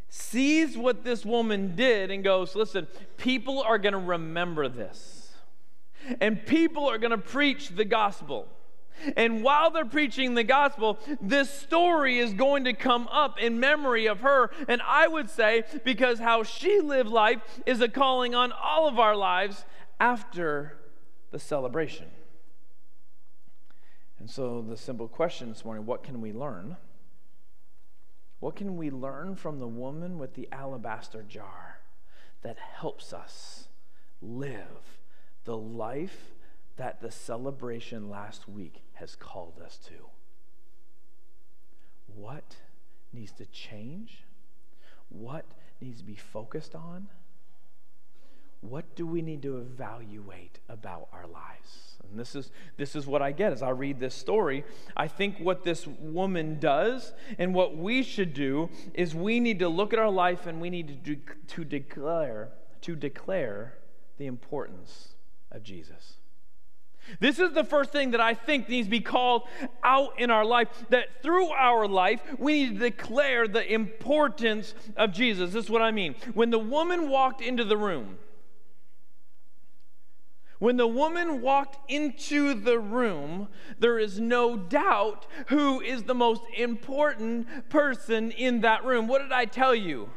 sees 0.08 0.76
what 0.76 1.04
this 1.04 1.24
woman 1.24 1.76
did 1.76 2.10
and 2.10 2.24
goes, 2.24 2.56
Listen, 2.56 2.88
people 3.16 3.62
are 3.62 3.78
going 3.78 3.92
to 3.92 3.98
remember 3.98 4.68
this. 4.68 5.22
And 6.20 6.44
people 6.44 6.88
are 6.88 6.98
going 6.98 7.10
to 7.12 7.18
preach 7.18 7.70
the 7.70 7.84
gospel. 7.84 8.48
And 9.16 9.42
while 9.42 9.70
they're 9.70 9.84
preaching 9.84 10.34
the 10.34 10.44
gospel, 10.44 10.98
this 11.20 11.50
story 11.50 12.18
is 12.18 12.34
going 12.34 12.64
to 12.64 12.72
come 12.72 13.08
up 13.08 13.38
in 13.38 13.60
memory 13.60 14.06
of 14.06 14.20
her. 14.20 14.50
And 14.68 14.80
I 14.82 15.08
would 15.08 15.30
say, 15.30 15.64
because 15.84 16.18
how 16.18 16.42
she 16.42 16.80
lived 16.80 17.10
life 17.10 17.40
is 17.66 17.80
a 17.80 17.88
calling 17.88 18.34
on 18.34 18.52
all 18.52 18.88
of 18.88 18.98
our 18.98 19.16
lives 19.16 19.64
after 20.00 20.78
the 21.30 21.38
celebration. 21.38 22.06
And 24.18 24.30
so, 24.30 24.62
the 24.62 24.76
simple 24.76 25.08
question 25.08 25.50
this 25.50 25.64
morning 25.64 25.86
what 25.86 26.02
can 26.02 26.20
we 26.20 26.32
learn? 26.32 26.76
What 28.40 28.56
can 28.56 28.76
we 28.76 28.90
learn 28.90 29.36
from 29.36 29.60
the 29.60 29.68
woman 29.68 30.18
with 30.18 30.34
the 30.34 30.48
alabaster 30.52 31.22
jar 31.22 31.80
that 32.42 32.58
helps 32.58 33.12
us 33.12 33.68
live 34.20 34.98
the 35.44 35.56
life 35.56 36.32
that 36.76 37.00
the 37.00 37.10
celebration 37.10 38.10
last 38.10 38.48
week 38.48 38.82
has 38.94 39.16
called 39.16 39.60
us 39.64 39.78
to? 39.86 40.10
What 42.14 42.56
needs 43.12 43.32
to 43.32 43.46
change? 43.46 44.24
What 45.08 45.44
needs 45.80 45.98
to 45.98 46.04
be 46.04 46.16
focused 46.16 46.74
on? 46.74 47.08
What 48.60 48.96
do 48.96 49.06
we 49.06 49.22
need 49.22 49.42
to 49.42 49.58
evaluate 49.58 50.58
about 50.68 51.08
our 51.12 51.26
lives? 51.26 51.98
And 52.10 52.18
this 52.18 52.34
is, 52.34 52.50
this 52.76 52.96
is 52.96 53.06
what 53.06 53.22
I 53.22 53.32
get 53.32 53.52
as 53.52 53.62
I 53.62 53.70
read 53.70 54.00
this 54.00 54.14
story. 54.14 54.64
I 54.96 55.08
think 55.08 55.38
what 55.38 55.62
this 55.62 55.86
woman 55.86 56.58
does 56.58 57.12
and 57.38 57.54
what 57.54 57.76
we 57.76 58.02
should 58.02 58.32
do 58.32 58.70
is 58.94 59.14
we 59.14 59.40
need 59.40 59.58
to 59.58 59.68
look 59.68 59.92
at 59.92 59.98
our 59.98 60.10
life 60.10 60.46
and 60.46 60.60
we 60.60 60.70
need 60.70 61.04
to, 61.04 61.16
to 61.54 61.64
declare 61.64 62.50
to 62.86 62.94
declare 62.94 63.74
the 64.16 64.26
importance 64.26 65.14
of 65.50 65.62
Jesus. 65.62 66.18
This 67.20 67.38
is 67.38 67.52
the 67.52 67.64
first 67.64 67.90
thing 67.90 68.10
that 68.12 68.20
I 68.20 68.34
think 68.34 68.68
needs 68.68 68.86
to 68.86 68.90
be 68.90 69.00
called 69.00 69.42
out 69.82 70.18
in 70.18 70.30
our 70.30 70.44
life 70.44 70.68
that 70.90 71.22
through 71.22 71.48
our 71.48 71.86
life, 71.86 72.20
we 72.38 72.64
need 72.64 72.74
to 72.74 72.90
declare 72.90 73.48
the 73.48 73.72
importance 73.72 74.74
of 74.96 75.12
Jesus. 75.12 75.52
This 75.52 75.64
is 75.64 75.70
what 75.70 75.82
I 75.82 75.90
mean. 75.90 76.14
When 76.34 76.50
the 76.50 76.58
woman 76.58 77.08
walked 77.08 77.40
into 77.40 77.64
the 77.64 77.76
room, 77.76 78.18
when 80.58 80.78
the 80.78 80.86
woman 80.86 81.42
walked 81.42 81.90
into 81.90 82.54
the 82.54 82.78
room, 82.78 83.48
there 83.78 83.98
is 83.98 84.18
no 84.18 84.56
doubt 84.56 85.26
who 85.48 85.80
is 85.80 86.04
the 86.04 86.14
most 86.14 86.42
important 86.56 87.68
person 87.68 88.30
in 88.30 88.62
that 88.62 88.84
room. 88.84 89.06
What 89.06 89.20
did 89.20 89.32
I 89.32 89.44
tell 89.44 89.74
you? 89.74 90.08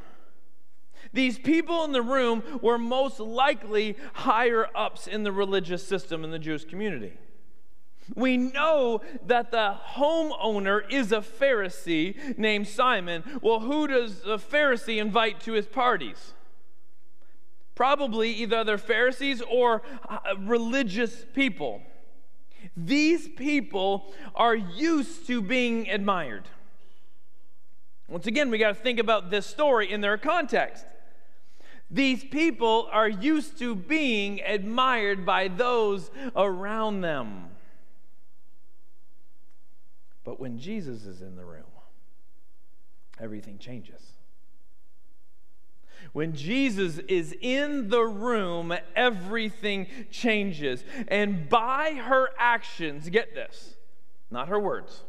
These 1.13 1.39
people 1.39 1.83
in 1.85 1.91
the 1.91 2.01
room 2.01 2.43
were 2.61 2.77
most 2.77 3.19
likely 3.19 3.97
higher 4.13 4.67
ups 4.75 5.07
in 5.07 5.23
the 5.23 5.31
religious 5.31 5.85
system 5.85 6.23
in 6.23 6.31
the 6.31 6.39
Jewish 6.39 6.65
community. 6.65 7.13
We 8.15 8.37
know 8.37 9.01
that 9.25 9.51
the 9.51 9.77
homeowner 9.95 10.81
is 10.91 11.11
a 11.11 11.19
Pharisee 11.19 12.37
named 12.37 12.67
Simon. 12.67 13.23
Well, 13.41 13.59
who 13.59 13.87
does 13.87 14.21
a 14.21 14.37
Pharisee 14.37 14.97
invite 14.97 15.39
to 15.41 15.53
his 15.53 15.67
parties? 15.67 16.33
probably 17.79 18.31
either 18.31 18.61
they're 18.65 18.77
Pharisees 18.77 19.41
or 19.49 19.81
uh, 20.09 20.19
religious 20.39 21.23
people. 21.33 21.81
These 22.75 23.29
people 23.29 24.13
are 24.35 24.53
used 24.53 25.25
to 25.27 25.41
being 25.41 25.89
admired. 25.89 26.43
Once 28.09 28.27
again, 28.27 28.51
we 28.51 28.57
got 28.57 28.75
to 28.75 28.83
think 28.83 28.99
about 28.99 29.31
this 29.31 29.45
story 29.45 29.89
in 29.89 30.01
their 30.01 30.17
context. 30.17 30.85
These 31.91 32.23
people 32.23 32.87
are 32.91 33.09
used 33.09 33.57
to 33.59 33.75
being 33.75 34.41
admired 34.41 35.25
by 35.25 35.47
those 35.47 36.11
around 36.35 37.01
them. 37.01 37.45
But 40.23 40.39
when 40.39 40.59
Jesus 40.59 41.05
is 41.05 41.21
in 41.21 41.35
the 41.35 41.45
room, 41.45 41.63
everything 43.19 43.57
changes. 43.57 44.01
When 46.13 46.33
Jesus 46.35 46.99
is 47.07 47.35
in 47.41 47.89
the 47.89 48.03
room, 48.03 48.73
everything 48.95 49.87
changes. 50.11 50.83
And 51.07 51.49
by 51.49 51.93
her 51.93 52.29
actions, 52.37 53.09
get 53.09 53.33
this, 53.33 53.75
not 54.29 54.49
her 54.49 54.59
words. 54.59 55.03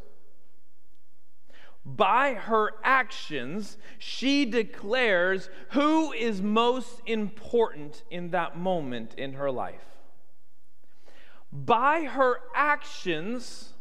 By 1.83 2.33
her 2.35 2.73
actions, 2.83 3.77
she 3.97 4.45
declares 4.45 5.49
who 5.69 6.13
is 6.13 6.41
most 6.41 7.01
important 7.07 8.03
in 8.11 8.29
that 8.31 8.57
moment 8.57 9.15
in 9.15 9.33
her 9.33 9.49
life. 9.49 9.83
By 11.51 12.03
her 12.03 12.39
actions, 12.55 13.73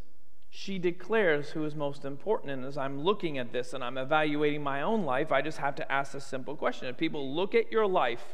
she 0.48 0.78
declares 0.78 1.50
who 1.50 1.64
is 1.64 1.76
most 1.76 2.04
important. 2.04 2.52
And 2.52 2.64
as 2.64 2.78
I'm 2.78 3.00
looking 3.00 3.38
at 3.38 3.52
this 3.52 3.74
and 3.74 3.84
I'm 3.84 3.98
evaluating 3.98 4.62
my 4.62 4.82
own 4.82 5.04
life, 5.04 5.30
I 5.30 5.42
just 5.42 5.58
have 5.58 5.76
to 5.76 5.92
ask 5.92 6.14
a 6.14 6.20
simple 6.20 6.56
question. 6.56 6.88
If 6.88 6.96
people 6.96 7.34
look 7.34 7.54
at 7.54 7.70
your 7.70 7.86
life, 7.86 8.24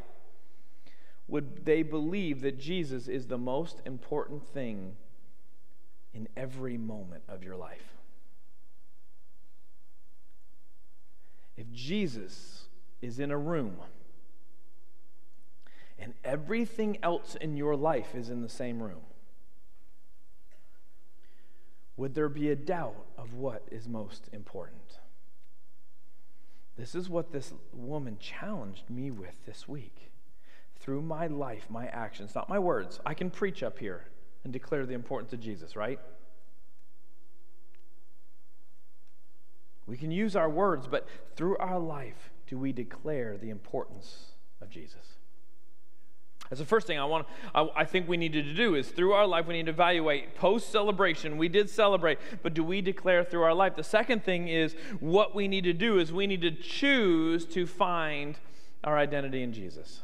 would 1.28 1.64
they 1.64 1.82
believe 1.82 2.40
that 2.42 2.58
Jesus 2.58 3.08
is 3.08 3.26
the 3.26 3.36
most 3.36 3.82
important 3.84 4.46
thing 4.46 4.96
in 6.14 6.28
every 6.36 6.78
moment 6.78 7.24
of 7.28 7.42
your 7.42 7.56
life? 7.56 7.95
If 11.56 11.70
Jesus 11.72 12.68
is 13.00 13.18
in 13.18 13.30
a 13.30 13.38
room 13.38 13.76
and 15.98 16.14
everything 16.24 16.98
else 17.02 17.36
in 17.36 17.56
your 17.56 17.76
life 17.76 18.14
is 18.14 18.28
in 18.28 18.42
the 18.42 18.48
same 18.48 18.82
room, 18.82 19.00
would 21.96 22.14
there 22.14 22.28
be 22.28 22.50
a 22.50 22.56
doubt 22.56 23.06
of 23.16 23.34
what 23.34 23.66
is 23.70 23.88
most 23.88 24.28
important? 24.32 24.98
This 26.76 26.94
is 26.94 27.08
what 27.08 27.32
this 27.32 27.54
woman 27.72 28.18
challenged 28.18 28.90
me 28.90 29.10
with 29.10 29.46
this 29.46 29.66
week. 29.66 30.10
Through 30.78 31.00
my 31.02 31.26
life, 31.26 31.70
my 31.70 31.86
actions, 31.86 32.34
not 32.34 32.50
my 32.50 32.58
words. 32.58 33.00
I 33.06 33.14
can 33.14 33.30
preach 33.30 33.62
up 33.62 33.78
here 33.78 34.04
and 34.44 34.52
declare 34.52 34.84
the 34.84 34.92
importance 34.92 35.32
of 35.32 35.40
Jesus, 35.40 35.74
right? 35.74 35.98
We 39.86 39.96
can 39.96 40.10
use 40.10 40.34
our 40.34 40.48
words, 40.48 40.86
but 40.86 41.06
through 41.36 41.56
our 41.58 41.78
life, 41.78 42.30
do 42.46 42.58
we 42.58 42.72
declare 42.72 43.36
the 43.36 43.50
importance 43.50 44.32
of 44.60 44.68
Jesus? 44.70 45.16
That's 46.48 46.60
the 46.60 46.66
first 46.66 46.86
thing 46.86 46.98
I 46.98 47.04
want. 47.04 47.26
I, 47.54 47.68
I, 47.74 47.84
think 47.84 48.08
we 48.08 48.16
needed 48.16 48.44
to 48.44 48.54
do 48.54 48.76
is 48.76 48.88
through 48.88 49.12
our 49.12 49.26
life 49.26 49.46
we 49.46 49.54
need 49.54 49.66
to 49.66 49.72
evaluate 49.72 50.36
post 50.36 50.70
celebration. 50.70 51.38
We 51.38 51.48
did 51.48 51.68
celebrate, 51.68 52.18
but 52.42 52.54
do 52.54 52.62
we 52.62 52.80
declare 52.80 53.24
through 53.24 53.42
our 53.42 53.54
life? 53.54 53.74
The 53.74 53.82
second 53.82 54.24
thing 54.24 54.46
is 54.46 54.76
what 55.00 55.34
we 55.34 55.48
need 55.48 55.64
to 55.64 55.72
do 55.72 55.98
is 55.98 56.12
we 56.12 56.26
need 56.26 56.42
to 56.42 56.52
choose 56.52 57.46
to 57.46 57.66
find 57.66 58.38
our 58.84 58.96
identity 58.96 59.42
in 59.42 59.52
Jesus. 59.52 60.02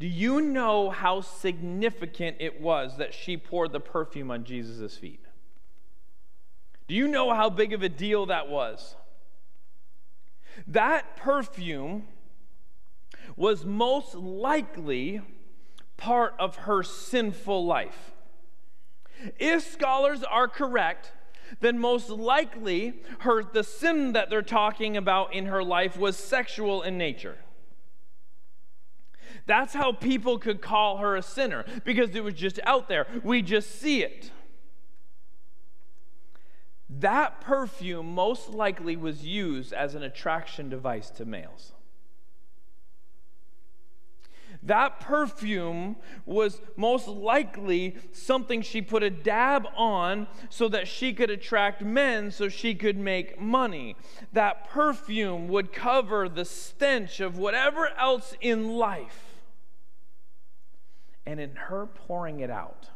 Do 0.00 0.06
you 0.08 0.40
know 0.40 0.90
how 0.90 1.20
significant 1.20 2.38
it 2.40 2.60
was 2.60 2.96
that 2.96 3.14
she 3.14 3.36
poured 3.36 3.72
the 3.72 3.80
perfume 3.80 4.30
on 4.30 4.44
Jesus' 4.44 4.96
feet? 4.96 5.21
Do 6.88 6.94
you 6.94 7.08
know 7.08 7.34
how 7.34 7.50
big 7.50 7.72
of 7.72 7.82
a 7.82 7.88
deal 7.88 8.26
that 8.26 8.48
was? 8.48 8.96
That 10.66 11.16
perfume 11.16 12.08
was 13.36 13.64
most 13.64 14.14
likely 14.14 15.22
part 15.96 16.34
of 16.38 16.56
her 16.56 16.82
sinful 16.82 17.64
life. 17.64 18.12
If 19.38 19.62
scholars 19.62 20.22
are 20.24 20.48
correct, 20.48 21.12
then 21.60 21.78
most 21.78 22.10
likely 22.10 23.02
her 23.20 23.42
the 23.42 23.62
sin 23.62 24.12
that 24.12 24.30
they're 24.30 24.42
talking 24.42 24.96
about 24.96 25.34
in 25.34 25.46
her 25.46 25.62
life 25.62 25.96
was 25.96 26.16
sexual 26.16 26.82
in 26.82 26.98
nature. 26.98 27.38
That's 29.46 29.74
how 29.74 29.92
people 29.92 30.38
could 30.38 30.60
call 30.60 30.98
her 30.98 31.16
a 31.16 31.22
sinner 31.22 31.64
because 31.84 32.14
it 32.14 32.22
was 32.22 32.34
just 32.34 32.60
out 32.64 32.88
there. 32.88 33.06
We 33.24 33.42
just 33.42 33.80
see 33.80 34.02
it. 34.02 34.30
That 37.00 37.40
perfume 37.40 38.14
most 38.14 38.50
likely 38.50 38.96
was 38.96 39.24
used 39.24 39.72
as 39.72 39.94
an 39.94 40.02
attraction 40.02 40.68
device 40.68 41.10
to 41.10 41.24
males. 41.24 41.72
That 44.64 45.00
perfume 45.00 45.96
was 46.24 46.60
most 46.76 47.08
likely 47.08 47.96
something 48.12 48.62
she 48.62 48.80
put 48.80 49.02
a 49.02 49.10
dab 49.10 49.66
on 49.76 50.28
so 50.50 50.68
that 50.68 50.86
she 50.86 51.12
could 51.12 51.30
attract 51.30 51.82
men 51.82 52.30
so 52.30 52.48
she 52.48 52.74
could 52.74 52.96
make 52.96 53.40
money. 53.40 53.96
That 54.32 54.68
perfume 54.68 55.48
would 55.48 55.72
cover 55.72 56.28
the 56.28 56.44
stench 56.44 57.18
of 57.18 57.38
whatever 57.38 57.88
else 57.98 58.34
in 58.40 58.76
life. 58.76 59.40
And 61.26 61.40
in 61.40 61.56
her 61.56 61.86
pouring 61.86 62.40
it 62.40 62.50
out, 62.50 62.90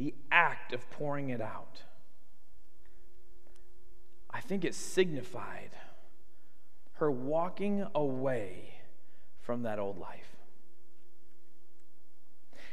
the 0.00 0.14
act 0.32 0.72
of 0.72 0.90
pouring 0.92 1.28
it 1.28 1.42
out, 1.42 1.82
I 4.30 4.40
think 4.40 4.64
it 4.64 4.74
signified 4.74 5.72
her 6.94 7.10
walking 7.10 7.86
away 7.94 8.76
from 9.42 9.64
that 9.64 9.78
old 9.78 9.98
life. 9.98 10.36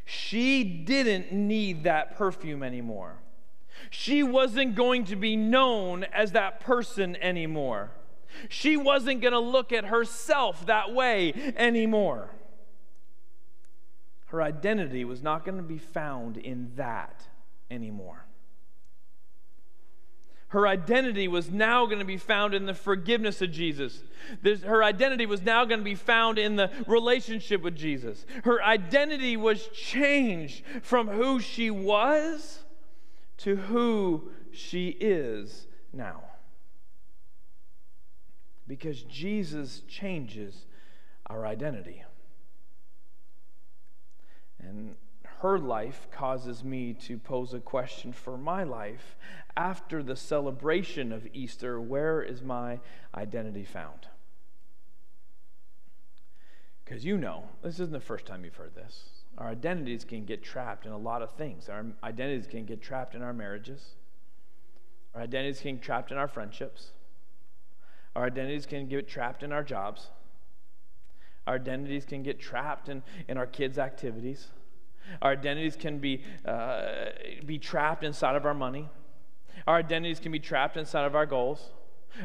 She 0.05 0.63
didn't 0.63 1.33
need 1.33 1.83
that 1.83 2.15
perfume 2.15 2.63
anymore. 2.63 3.17
She 3.89 4.23
wasn't 4.23 4.75
going 4.75 5.03
to 5.05 5.17
be 5.17 5.35
known 5.35 6.05
as 6.05 6.31
that 6.31 6.61
person 6.61 7.17
anymore. 7.17 7.91
She 8.47 8.77
wasn't 8.77 9.19
going 9.19 9.33
to 9.33 9.39
look 9.39 9.73
at 9.73 9.83
herself 9.83 10.65
that 10.67 10.93
way 10.93 11.33
anymore. 11.57 12.29
Her 14.27 14.41
identity 14.41 15.05
was 15.05 15.21
not 15.21 15.45
going 15.45 15.57
to 15.57 15.63
be 15.63 15.77
found 15.77 16.37
in 16.37 16.71
that 16.75 17.23
anymore. 17.71 18.25
Her 20.49 20.65
identity 20.65 21.27
was 21.27 21.49
now 21.49 21.85
going 21.85 21.99
to 21.99 22.05
be 22.05 22.17
found 22.17 22.53
in 22.53 22.65
the 22.65 22.73
forgiveness 22.73 23.41
of 23.41 23.51
Jesus. 23.51 24.01
There's, 24.41 24.63
her 24.63 24.81
identity 24.81 25.25
was 25.25 25.41
now 25.41 25.65
going 25.65 25.79
to 25.79 25.85
be 25.85 25.95
found 25.95 26.39
in 26.39 26.55
the 26.55 26.71
relationship 26.87 27.61
with 27.61 27.75
Jesus. 27.75 28.25
Her 28.45 28.63
identity 28.63 29.35
was 29.35 29.67
changed 29.67 30.63
from 30.81 31.09
who 31.09 31.41
she 31.41 31.69
was 31.69 32.63
to 33.39 33.57
who 33.57 34.29
she 34.51 34.89
is 34.89 35.67
now. 35.91 36.23
Because 38.67 39.03
Jesus 39.03 39.81
changes 39.87 40.65
our 41.27 41.45
identity. 41.45 42.03
And 44.67 44.95
her 45.41 45.59
life 45.59 46.07
causes 46.11 46.63
me 46.63 46.93
to 46.93 47.17
pose 47.17 47.53
a 47.53 47.59
question 47.59 48.11
for 48.11 48.37
my 48.37 48.63
life. 48.63 49.15
After 49.55 50.03
the 50.03 50.15
celebration 50.15 51.11
of 51.11 51.27
Easter, 51.33 51.79
where 51.79 52.21
is 52.21 52.41
my 52.41 52.79
identity 53.15 53.63
found? 53.63 54.07
Because 56.83 57.05
you 57.05 57.17
know, 57.17 57.43
this 57.61 57.75
isn't 57.75 57.91
the 57.91 57.99
first 57.99 58.25
time 58.25 58.43
you've 58.43 58.55
heard 58.55 58.75
this. 58.75 59.09
Our 59.37 59.49
identities 59.49 60.03
can 60.03 60.25
get 60.25 60.43
trapped 60.43 60.85
in 60.85 60.91
a 60.91 60.97
lot 60.97 61.21
of 61.21 61.31
things. 61.31 61.69
Our 61.69 61.85
identities 62.03 62.47
can 62.47 62.65
get 62.65 62.81
trapped 62.81 63.13
in 63.13 63.21
our 63.21 63.33
marriages. 63.33 63.95
Our 65.13 65.21
identities 65.21 65.61
can 65.61 65.75
get 65.75 65.83
trapped 65.83 66.11
in 66.11 66.17
our 66.17 66.27
friendships. 66.27 66.91
Our 68.15 68.25
identities 68.25 68.65
can 68.65 68.87
get 68.87 69.07
trapped 69.07 69.43
in 69.43 69.51
our 69.51 69.63
jobs. 69.63 70.07
Our 71.45 71.55
identities 71.55 72.05
can 72.05 72.23
get 72.23 72.39
trapped 72.39 72.89
in, 72.89 73.03
in 73.27 73.37
our 73.37 73.45
kids' 73.45 73.77
activities. 73.77 74.47
Our 75.21 75.31
identities 75.31 75.75
can 75.75 75.99
be, 75.99 76.23
uh, 76.45 77.05
be 77.45 77.57
trapped 77.57 78.03
inside 78.03 78.35
of 78.35 78.45
our 78.45 78.53
money. 78.53 78.89
Our 79.65 79.77
identities 79.77 80.19
can 80.19 80.31
be 80.31 80.39
trapped 80.39 80.77
inside 80.77 81.05
of 81.05 81.15
our 81.15 81.25
goals. 81.25 81.71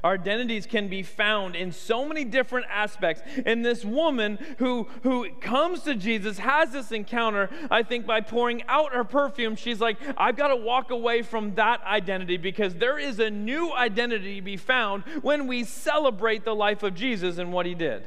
Our 0.02 0.14
identities 0.14 0.66
can 0.66 0.88
be 0.88 1.02
found 1.02 1.54
in 1.54 1.72
so 1.72 2.06
many 2.06 2.24
different 2.24 2.66
aspects. 2.70 3.22
And 3.44 3.64
this 3.64 3.84
woman 3.84 4.38
who, 4.58 4.88
who 5.02 5.30
comes 5.40 5.82
to 5.82 5.94
Jesus 5.94 6.38
has 6.38 6.70
this 6.70 6.92
encounter, 6.92 7.50
I 7.70 7.82
think, 7.82 8.06
by 8.06 8.20
pouring 8.20 8.62
out 8.68 8.94
her 8.94 9.04
perfume. 9.04 9.56
She's 9.56 9.80
like, 9.80 9.98
I've 10.16 10.36
got 10.36 10.48
to 10.48 10.56
walk 10.56 10.90
away 10.90 11.22
from 11.22 11.54
that 11.56 11.82
identity 11.84 12.36
because 12.36 12.74
there 12.74 12.98
is 12.98 13.18
a 13.18 13.30
new 13.30 13.72
identity 13.72 14.36
to 14.36 14.42
be 14.42 14.56
found 14.56 15.04
when 15.20 15.46
we 15.46 15.64
celebrate 15.64 16.44
the 16.44 16.54
life 16.54 16.82
of 16.82 16.94
Jesus 16.94 17.38
and 17.38 17.52
what 17.52 17.66
he 17.66 17.74
did. 17.74 18.06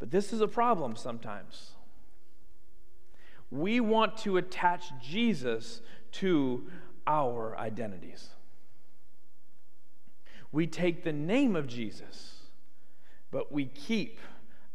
But 0.00 0.10
this 0.10 0.32
is 0.32 0.40
a 0.40 0.48
problem 0.48 0.96
sometimes 0.96 1.70
we 3.54 3.78
want 3.78 4.16
to 4.18 4.36
attach 4.36 4.92
Jesus 5.00 5.80
to 6.10 6.66
our 7.06 7.56
identities. 7.56 8.30
We 10.50 10.66
take 10.66 11.04
the 11.04 11.12
name 11.12 11.54
of 11.54 11.68
Jesus, 11.68 12.34
but 13.30 13.52
we 13.52 13.66
keep 13.66 14.18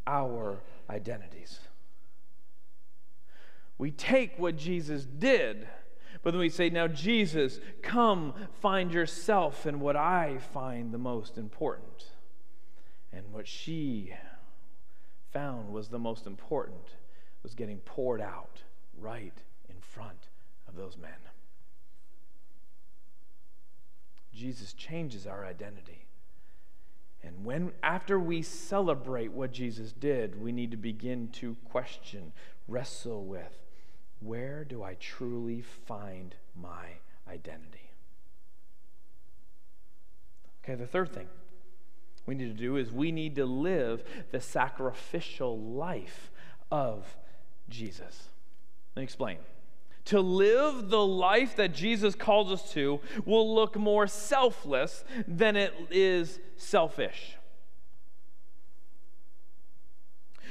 our 0.08 0.60
identities. 0.90 1.60
We 3.78 3.92
take 3.92 4.40
what 4.40 4.56
Jesus 4.56 5.04
did, 5.06 5.68
but 6.24 6.32
then 6.32 6.40
we 6.40 6.50
say, 6.50 6.70
Now, 6.70 6.88
Jesus, 6.88 7.60
come 7.82 8.34
find 8.62 8.94
yourself 8.94 9.66
in 9.66 9.82
what 9.82 9.98
I 9.98 10.38
find 10.54 10.94
the 10.94 10.98
most 10.98 11.38
important. 11.38 12.06
And 13.12 13.34
what 13.34 13.48
she 13.48 14.14
found 15.34 15.70
was 15.70 15.90
the 15.90 16.00
most 16.00 16.28
important 16.28 16.96
was 17.44 17.56
getting 17.56 17.80
poured 17.80 18.22
out 18.22 18.64
right 19.02 19.34
in 19.70 19.76
front 19.82 20.30
of 20.68 20.76
those 20.76 20.98
men. 20.98 21.12
Jesus 24.34 24.74
changes 24.74 25.28
our 25.28 25.46
identity. 25.46 26.06
And 27.22 27.44
when 27.44 27.74
after 27.84 28.20
we 28.20 28.42
celebrate 28.42 29.32
what 29.34 29.52
Jesus 29.52 29.92
did, 29.92 30.42
we 30.42 30.52
need 30.52 30.72
to 30.72 30.78
begin 30.78 31.28
to 31.34 31.58
question, 31.66 32.32
wrestle 32.68 33.26
with, 33.26 33.60
where 34.22 34.64
do 34.64 34.84
I 34.84 34.96
truly 34.96 35.62
find 35.62 36.36
my 36.56 37.00
identity? 37.28 37.92
Okay, 40.64 40.76
the 40.76 40.88
third 40.88 41.14
thing 41.14 41.28
we 42.26 42.36
need 42.36 42.56
to 42.56 42.64
do 42.64 42.78
is 42.78 42.92
we 42.92 43.12
need 43.12 43.36
to 43.36 43.46
live 43.46 44.04
the 44.32 44.40
sacrificial 44.40 45.60
life 45.60 46.30
of 46.72 47.18
Jesus. 47.70 48.30
Let 48.96 49.02
me 49.02 49.04
explain. 49.04 49.38
To 50.06 50.22
live 50.22 50.90
the 50.90 51.06
life 51.06 51.56
that 51.58 51.74
Jesus 51.74 52.16
calls 52.16 52.52
us 52.52 52.72
to 52.74 53.00
will 53.26 53.54
look 53.54 53.76
more 53.76 54.08
selfless 54.08 55.04
than 55.28 55.56
it 55.56 55.74
is 55.92 56.40
selfish. 56.58 57.36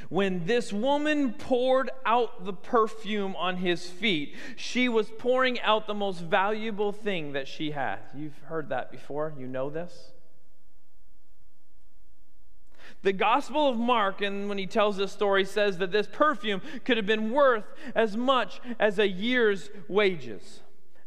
When 0.09 0.47
this 0.47 0.73
woman 0.73 1.35
poured 1.35 1.91
out 2.07 2.45
the 2.45 2.53
perfume 2.53 3.37
on 3.37 3.57
his 3.57 3.87
feet, 3.91 4.35
she 4.57 4.89
was 4.89 5.11
pouring 5.19 5.61
out 5.61 5.87
the 5.87 5.95
most 5.95 6.21
valuable 6.21 6.93
thing 6.93 7.33
that 7.33 7.49
she 7.49 7.73
had. 7.73 7.99
You've 8.15 8.39
heard 8.45 8.71
that 8.71 8.91
before, 8.91 9.35
you 9.39 9.47
know 9.47 9.69
this. 9.69 10.13
The 13.03 13.13
Gospel 13.13 13.69
of 13.69 13.77
Mark, 13.77 14.23
and 14.23 14.49
when 14.49 14.59
he 14.59 14.67
tells 14.67 14.97
this 14.97 15.13
story, 15.13 15.45
says 15.45 15.79
that 15.79 15.93
this 15.93 16.09
perfume 16.11 16.61
could 16.85 16.97
have 16.97 17.07
been 17.07 17.31
worth 17.31 17.65
as 17.95 18.17
much 18.17 18.61
as 18.79 18.99
a 18.99 19.09
year's 19.09 19.71
wages. 19.87 20.61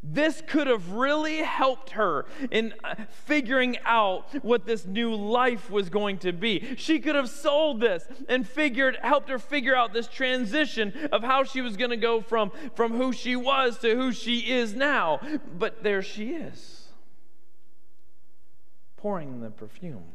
This 0.04 0.42
could 0.48 0.66
have 0.66 0.94
really 0.94 1.38
helped 1.40 1.92
her 1.92 2.26
in 2.50 2.74
uh, 2.84 2.96
figuring 3.10 3.78
out 3.86 4.26
what 4.44 4.66
this 4.66 4.86
new 4.86 5.14
life 5.14 5.70
was 5.70 5.90
going 5.90 6.18
to 6.20 6.32
be. 6.32 6.76
She 6.76 7.00
could 7.00 7.14
have 7.14 7.30
sold 7.30 7.82
this 7.82 8.08
and 8.28 8.48
figured, 8.48 8.98
helped 9.04 9.30
her 9.30 9.38
figure 9.38 9.76
out 9.76 9.94
this 9.94 10.08
transition 10.08 11.10
of 11.12 11.22
how 11.22 11.44
she 11.44 11.62
was 11.62 11.78
going 11.78 11.92
to 11.92 11.98
go 11.98 12.20
from, 12.20 12.52
from 12.74 12.94
who 12.94 13.14
she 13.14 13.36
was 13.36 13.78
to 13.80 13.96
who 13.96 14.12
she 14.12 14.52
is 14.52 14.74
now. 14.74 15.20
But 15.56 15.84
there 15.84 16.02
she 16.02 16.30
is, 16.30 16.88
pouring 18.98 19.42
the 19.42 19.52
perfume. 19.52 20.06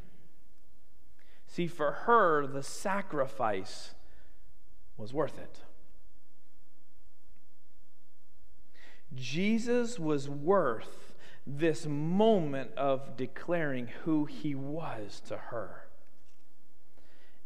See, 1.57 1.69
for 1.69 1.93
her, 1.93 2.47
the 2.47 2.63
sacrifice 2.63 3.95
was 4.99 5.15
worth 5.15 5.39
it. 5.39 5.61
Jesus 9.15 9.99
was 9.99 10.29
worth 10.29 11.15
this 11.47 11.87
moment 11.87 12.73
of 12.77 13.17
declaring 13.17 13.89
who 14.05 14.27
he 14.27 14.55
was 14.55 15.23
to 15.29 15.39
her. 15.39 15.87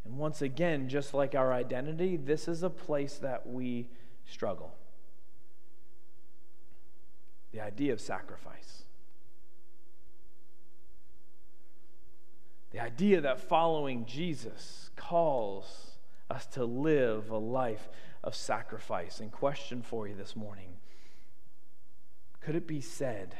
And 0.05 0.19
once 0.19 0.43
again, 0.43 0.89
just 0.89 1.15
like 1.15 1.37
our 1.37 1.53
identity, 1.53 2.17
this 2.17 2.49
is 2.49 2.65
a 2.65 2.71
place 2.71 3.15
that 3.19 3.47
we 3.47 3.91
struggle. 4.27 4.75
The 7.53 7.61
idea 7.61 7.93
of 7.93 8.01
sacrifice. 8.01 8.80
The 12.81 12.87
idea 12.87 13.21
that 13.21 13.41
following 13.41 14.07
Jesus 14.07 14.89
calls 14.97 15.99
us 16.31 16.47
to 16.47 16.65
live 16.65 17.29
a 17.29 17.37
life 17.37 17.91
of 18.25 18.35
sacrifice. 18.35 19.21
And 19.21 19.31
question 19.31 19.83
for 19.83 20.09
you 20.09 20.15
this 20.15 20.35
morning 20.35 20.79
could 22.41 22.55
it 22.55 22.67
be 22.67 22.81
said 22.81 23.35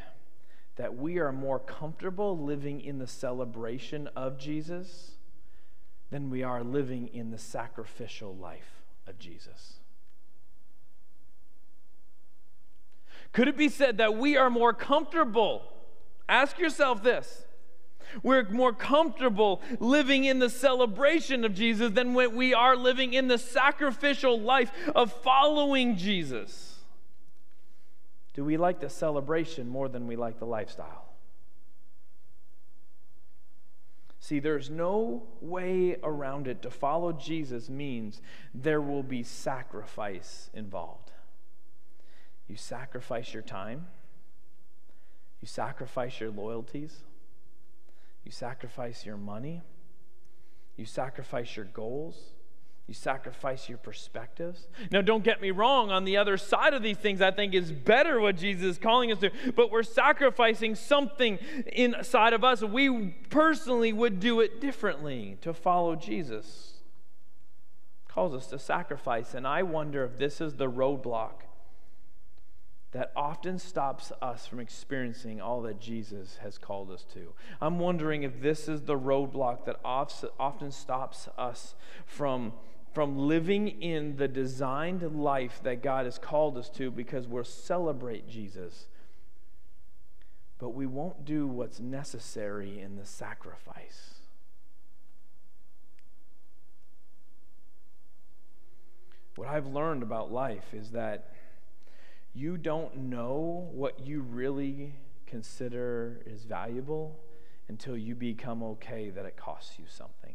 that 0.77 0.95
we 0.95 1.19
are 1.19 1.33
more 1.33 1.59
comfortable 1.59 2.39
living 2.39 2.83
in 2.83 2.99
the 2.99 3.07
celebration 3.07 4.09
of 4.09 4.39
Jesus 4.39 5.13
than 6.11 6.29
we 6.29 6.43
are 6.43 6.63
living 6.63 7.09
in 7.09 7.31
the 7.31 7.39
sacrificial 7.39 8.37
life 8.37 8.83
of 9.07 9.19
Jesus? 9.19 9.77
Could 13.33 13.49
it 13.49 13.57
be 13.57 13.71
said 13.71 13.97
that 13.97 14.19
we 14.19 14.37
are 14.37 14.51
more 14.51 14.75
comfortable? 14.75 15.63
Ask 16.29 16.59
yourself 16.59 17.03
this 17.03 17.47
we're 18.23 18.49
more 18.49 18.73
comfortable 18.73 19.63
living 19.79 20.25
in 20.25 20.39
the 20.39 20.51
celebration 20.51 21.45
of 21.45 21.55
Jesus 21.55 21.93
than 21.93 22.15
when 22.15 22.35
we 22.35 22.55
are 22.55 22.77
living 22.77 23.15
in 23.15 23.29
the 23.29 23.39
sacrificial 23.39 24.41
life 24.41 24.71
of 24.95 25.13
following 25.13 25.97
Jesus. 25.97 26.79
Do 28.35 28.45
we 28.45 28.57
like 28.57 28.81
the 28.81 28.89
celebration 28.89 29.69
more 29.69 29.89
than 29.89 30.07
we 30.07 30.17
like 30.17 30.39
the 30.39 30.47
lifestyle? 30.47 31.11
See, 34.21 34.39
there's 34.39 34.71
no 34.71 35.25
way 35.41 35.97
around 36.03 36.47
it. 36.47 36.63
To 36.63 36.71
follow 36.71 37.13
Jesus 37.13 37.69
means 37.69 38.21
there 38.55 38.81
will 38.81 39.03
be 39.03 39.23
sacrifice 39.23 40.51
involved. 40.55 41.11
You 42.47 42.57
sacrifice 42.57 43.33
your 43.33 43.43
time, 43.43 43.87
you 45.41 45.49
sacrifice 45.49 46.21
your 46.21 46.31
loyalties, 46.31 46.99
you 48.25 48.31
sacrifice 48.31 49.05
your 49.07 49.17
money. 49.17 49.63
You 50.77 50.85
sacrifice 50.85 51.57
your 51.57 51.67
goals. 51.67 52.17
You 52.87 52.95
sacrifice 52.95 53.69
your 53.69 53.79
perspectives. 53.79 54.67
Now, 54.91 55.01
don't 55.01 55.23
get 55.23 55.41
me 55.41 55.53
wrong, 55.53 55.93
on 55.93 56.05
the 56.05 56.17
other 56.17 56.37
side 56.37 56.75
of 56.75 56.83
these 56.83 56.97
things, 56.97 57.23
I 57.23 57.31
think 57.31 57.55
is 57.55 57.71
better 57.71 58.21
what 58.21 58.37
Jesus 58.37 58.65
is 58.65 58.79
calling 58.79 59.13
us 59.13 59.19
to, 59.21 59.31
but 59.55 59.71
we're 59.71 59.85
sacrificing 59.85 60.75
something 60.75 61.39
inside 61.73 62.33
of 62.33 62.43
us. 62.43 62.63
We 62.63 63.15
personally 63.29 63.93
would 63.93 64.19
do 64.19 64.41
it 64.41 64.61
differently 64.61 65.39
to 65.43 65.55
follow 65.55 65.95
Jesus. 65.95 66.83
Calls 68.09 68.35
us 68.35 68.49
to 68.49 68.59
sacrifice, 68.59 69.35
and 69.35 69.47
I 69.47 69.63
wonder 69.63 70.05
if 70.05 70.19
this 70.19 70.41
is 70.41 70.55
the 70.55 70.69
roadblock 70.69 71.43
that 72.93 73.13
often 73.15 73.59
stops 73.59 74.11
us 74.21 74.47
from 74.47 74.59
experiencing 74.59 75.41
all 75.41 75.63
that 75.63 75.81
Jesus 75.81 76.39
has 76.43 76.59
called 76.59 76.91
us 76.91 77.05
to. 77.15 77.33
I'm 77.61 77.79
wondering 77.79 78.25
if 78.25 78.41
this 78.41 78.69
is 78.69 78.83
the 78.83 78.99
roadblock 78.99 79.65
that 79.67 79.79
often 79.85 80.73
stops 80.73 81.29
us 81.39 81.75
from, 82.05 82.53
from 82.93 83.17
living 83.17 83.69
in 83.69 84.17
the 84.17 84.27
designed 84.27 85.03
life 85.15 85.61
that 85.63 85.83
God 85.83 86.05
has 86.05 86.19
called 86.19 86.59
us 86.59 86.69
to 86.71 86.91
because 86.91 87.29
we'll 87.29 87.45
celebrate 87.45 88.29
Jesus, 88.29 88.89
but 90.59 90.71
we 90.71 90.87
won't 90.87 91.25
do 91.25 91.47
what's 91.47 91.79
necessary 91.79 92.81
in 92.81 92.97
the 92.97 93.07
sacrifice. 93.07 94.15
What 99.37 99.47
I've 99.47 99.69
learned 99.69 100.03
about 100.03 100.33
life 100.33 100.75
is 100.75 100.91
that 100.91 101.31
you 102.33 102.57
don't 102.57 102.97
know 102.97 103.69
what 103.73 104.01
you 104.07 104.21
really 104.21 104.95
consider 105.27 106.21
is 106.27 106.45
valuable 106.45 107.19
until 107.69 107.97
you 107.97 108.15
become 108.15 108.63
okay 108.63 109.11
that 109.11 109.25
it 109.25 109.37
costs 109.37 109.79
you 109.79 109.85
something. 109.89 110.35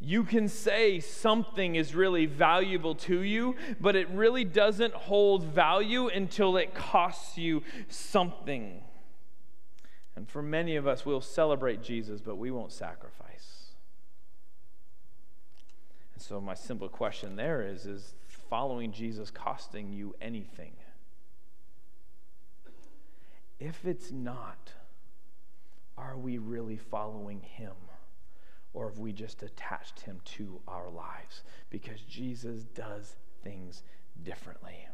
You 0.00 0.24
can 0.24 0.48
say 0.48 1.00
something 1.00 1.76
is 1.76 1.94
really 1.94 2.26
valuable 2.26 2.94
to 2.96 3.22
you, 3.22 3.56
but 3.80 3.96
it 3.96 4.08
really 4.10 4.44
doesn't 4.44 4.92
hold 4.92 5.44
value 5.44 6.08
until 6.08 6.58
it 6.58 6.74
costs 6.74 7.38
you 7.38 7.62
something. 7.88 8.82
And 10.14 10.28
for 10.28 10.42
many 10.42 10.76
of 10.76 10.86
us, 10.86 11.06
we'll 11.06 11.22
celebrate 11.22 11.82
Jesus, 11.82 12.20
but 12.20 12.36
we 12.36 12.50
won't 12.50 12.72
sacrifice. 12.72 13.70
And 16.12 16.22
so, 16.22 16.40
my 16.40 16.54
simple 16.54 16.88
question 16.88 17.36
there 17.36 17.66
is, 17.66 17.86
is 17.86 18.14
following 18.48 18.92
Jesus 18.92 19.30
costing 19.30 19.92
you 19.92 20.14
anything? 20.20 20.72
If 23.60 23.84
it's 23.84 24.10
not, 24.10 24.72
are 25.96 26.16
we 26.16 26.38
really 26.38 26.76
following 26.76 27.40
him? 27.40 27.74
Or 28.72 28.88
have 28.88 28.98
we 28.98 29.12
just 29.12 29.42
attached 29.42 30.00
him 30.00 30.20
to 30.36 30.60
our 30.66 30.90
lives? 30.90 31.44
Because 31.70 32.00
Jesus 32.00 32.64
does 32.64 33.14
things 33.44 33.84
differently. 34.22 34.88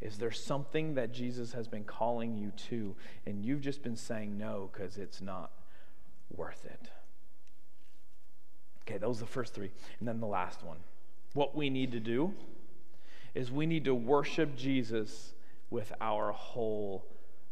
Is 0.00 0.18
there 0.18 0.32
something 0.32 0.94
that 0.94 1.12
Jesus 1.12 1.52
has 1.52 1.68
been 1.68 1.84
calling 1.84 2.36
you 2.36 2.52
to, 2.68 2.96
and 3.24 3.44
you've 3.44 3.62
just 3.62 3.82
been 3.82 3.96
saying 3.96 4.36
no 4.36 4.68
because 4.72 4.98
it's 4.98 5.22
not 5.22 5.52
worth 6.34 6.64
it? 6.66 6.90
Okay, 8.82 8.98
those 8.98 9.18
are 9.18 9.24
the 9.24 9.30
first 9.30 9.54
three. 9.54 9.70
And 9.98 10.06
then 10.06 10.20
the 10.20 10.26
last 10.26 10.62
one. 10.62 10.78
What 11.32 11.56
we 11.56 11.70
need 11.70 11.92
to 11.92 12.00
do 12.00 12.34
is 13.36 13.52
we 13.52 13.66
need 13.66 13.84
to 13.84 13.94
worship 13.94 14.56
Jesus 14.56 15.34
with 15.68 15.92
our 16.00 16.32
whole 16.32 17.04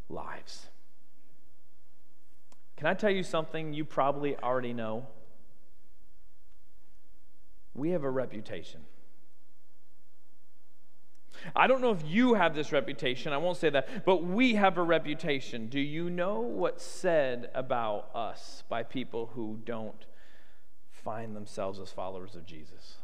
lives. 0.08 0.66
Can 2.78 2.86
I 2.86 2.94
tell 2.94 3.10
you 3.10 3.22
something 3.22 3.74
you 3.74 3.84
probably 3.84 4.34
already 4.38 4.72
know? 4.72 5.06
We 7.74 7.90
have 7.90 8.02
a 8.02 8.10
reputation. 8.10 8.80
I 11.54 11.66
don't 11.66 11.82
know 11.82 11.90
if 11.90 12.02
you 12.06 12.32
have 12.32 12.54
this 12.54 12.72
reputation, 12.72 13.34
I 13.34 13.36
won't 13.36 13.58
say 13.58 13.68
that, 13.68 14.06
but 14.06 14.24
we 14.24 14.54
have 14.54 14.78
a 14.78 14.82
reputation. 14.82 15.68
Do 15.68 15.80
you 15.80 16.08
know 16.08 16.40
what's 16.40 16.82
said 16.84 17.50
about 17.54 18.08
us 18.14 18.62
by 18.70 18.84
people 18.84 19.32
who 19.34 19.60
don't 19.66 20.06
find 20.90 21.36
themselves 21.36 21.78
as 21.78 21.90
followers 21.90 22.36
of 22.36 22.46
Jesus? 22.46 22.94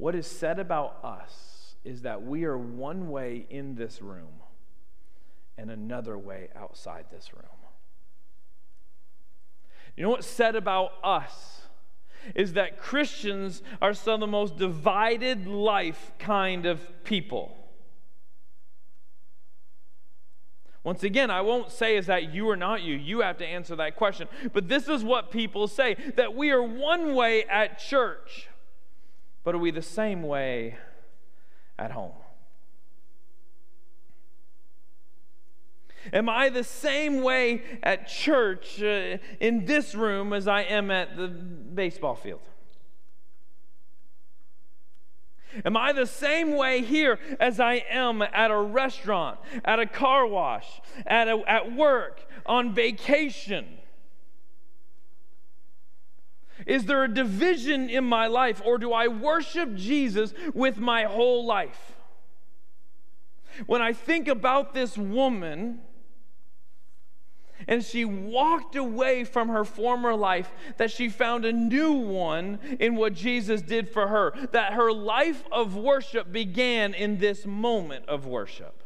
What 0.00 0.14
is 0.14 0.26
said 0.26 0.58
about 0.58 0.96
us 1.04 1.74
is 1.84 2.00
that 2.02 2.22
we 2.22 2.44
are 2.44 2.56
one 2.56 3.10
way 3.10 3.44
in 3.50 3.74
this 3.74 4.00
room 4.00 4.40
and 5.58 5.70
another 5.70 6.16
way 6.16 6.48
outside 6.56 7.04
this 7.12 7.34
room. 7.34 7.44
You 9.98 10.04
know 10.04 10.08
what's 10.08 10.26
said 10.26 10.56
about 10.56 10.92
us 11.04 11.66
is 12.34 12.54
that 12.54 12.78
Christians 12.78 13.62
are 13.82 13.92
some 13.92 14.14
of 14.14 14.20
the 14.20 14.26
most 14.26 14.56
divided 14.56 15.46
life 15.46 16.12
kind 16.18 16.64
of 16.64 16.80
people. 17.04 17.54
Once 20.82 21.02
again, 21.02 21.30
I 21.30 21.42
won't 21.42 21.70
say 21.70 21.98
is 21.98 22.06
that 22.06 22.32
you 22.32 22.48
or 22.48 22.56
not 22.56 22.80
you. 22.80 22.96
You 22.96 23.20
have 23.20 23.36
to 23.36 23.46
answer 23.46 23.76
that 23.76 23.96
question. 23.96 24.28
But 24.54 24.66
this 24.66 24.88
is 24.88 25.04
what 25.04 25.30
people 25.30 25.68
say 25.68 25.96
that 26.16 26.34
we 26.34 26.52
are 26.52 26.62
one 26.62 27.14
way 27.14 27.44
at 27.44 27.78
church 27.78 28.48
but 29.44 29.54
are 29.54 29.58
we 29.58 29.70
the 29.70 29.82
same 29.82 30.22
way 30.22 30.76
at 31.78 31.92
home? 31.92 32.12
Am 36.12 36.28
I 36.28 36.48
the 36.48 36.64
same 36.64 37.22
way 37.22 37.62
at 37.82 38.08
church 38.08 38.82
uh, 38.82 39.18
in 39.38 39.66
this 39.66 39.94
room 39.94 40.32
as 40.32 40.48
I 40.48 40.62
am 40.62 40.90
at 40.90 41.16
the 41.16 41.28
baseball 41.28 42.14
field? 42.14 42.40
Am 45.64 45.76
I 45.76 45.92
the 45.92 46.06
same 46.06 46.56
way 46.56 46.82
here 46.82 47.18
as 47.38 47.58
I 47.58 47.84
am 47.90 48.22
at 48.22 48.50
a 48.50 48.56
restaurant, 48.56 49.40
at 49.64 49.80
a 49.80 49.86
car 49.86 50.26
wash, 50.26 50.80
at, 51.06 51.28
a, 51.28 51.42
at 51.46 51.72
work, 51.72 52.22
on 52.46 52.74
vacation? 52.74 53.66
Is 56.70 56.84
there 56.84 57.02
a 57.02 57.12
division 57.12 57.90
in 57.90 58.04
my 58.04 58.28
life, 58.28 58.62
or 58.64 58.78
do 58.78 58.92
I 58.92 59.08
worship 59.08 59.74
Jesus 59.74 60.32
with 60.54 60.78
my 60.78 61.02
whole 61.02 61.44
life? 61.44 61.96
When 63.66 63.82
I 63.82 63.92
think 63.92 64.28
about 64.28 64.72
this 64.72 64.96
woman, 64.96 65.80
and 67.66 67.84
she 67.84 68.04
walked 68.04 68.76
away 68.76 69.24
from 69.24 69.48
her 69.48 69.64
former 69.64 70.14
life, 70.14 70.52
that 70.76 70.92
she 70.92 71.08
found 71.08 71.44
a 71.44 71.52
new 71.52 71.90
one 71.90 72.60
in 72.78 72.94
what 72.94 73.14
Jesus 73.14 73.62
did 73.62 73.88
for 73.88 74.06
her, 74.06 74.32
that 74.52 74.74
her 74.74 74.92
life 74.92 75.42
of 75.50 75.74
worship 75.74 76.30
began 76.30 76.94
in 76.94 77.18
this 77.18 77.44
moment 77.44 78.08
of 78.08 78.26
worship. 78.26 78.79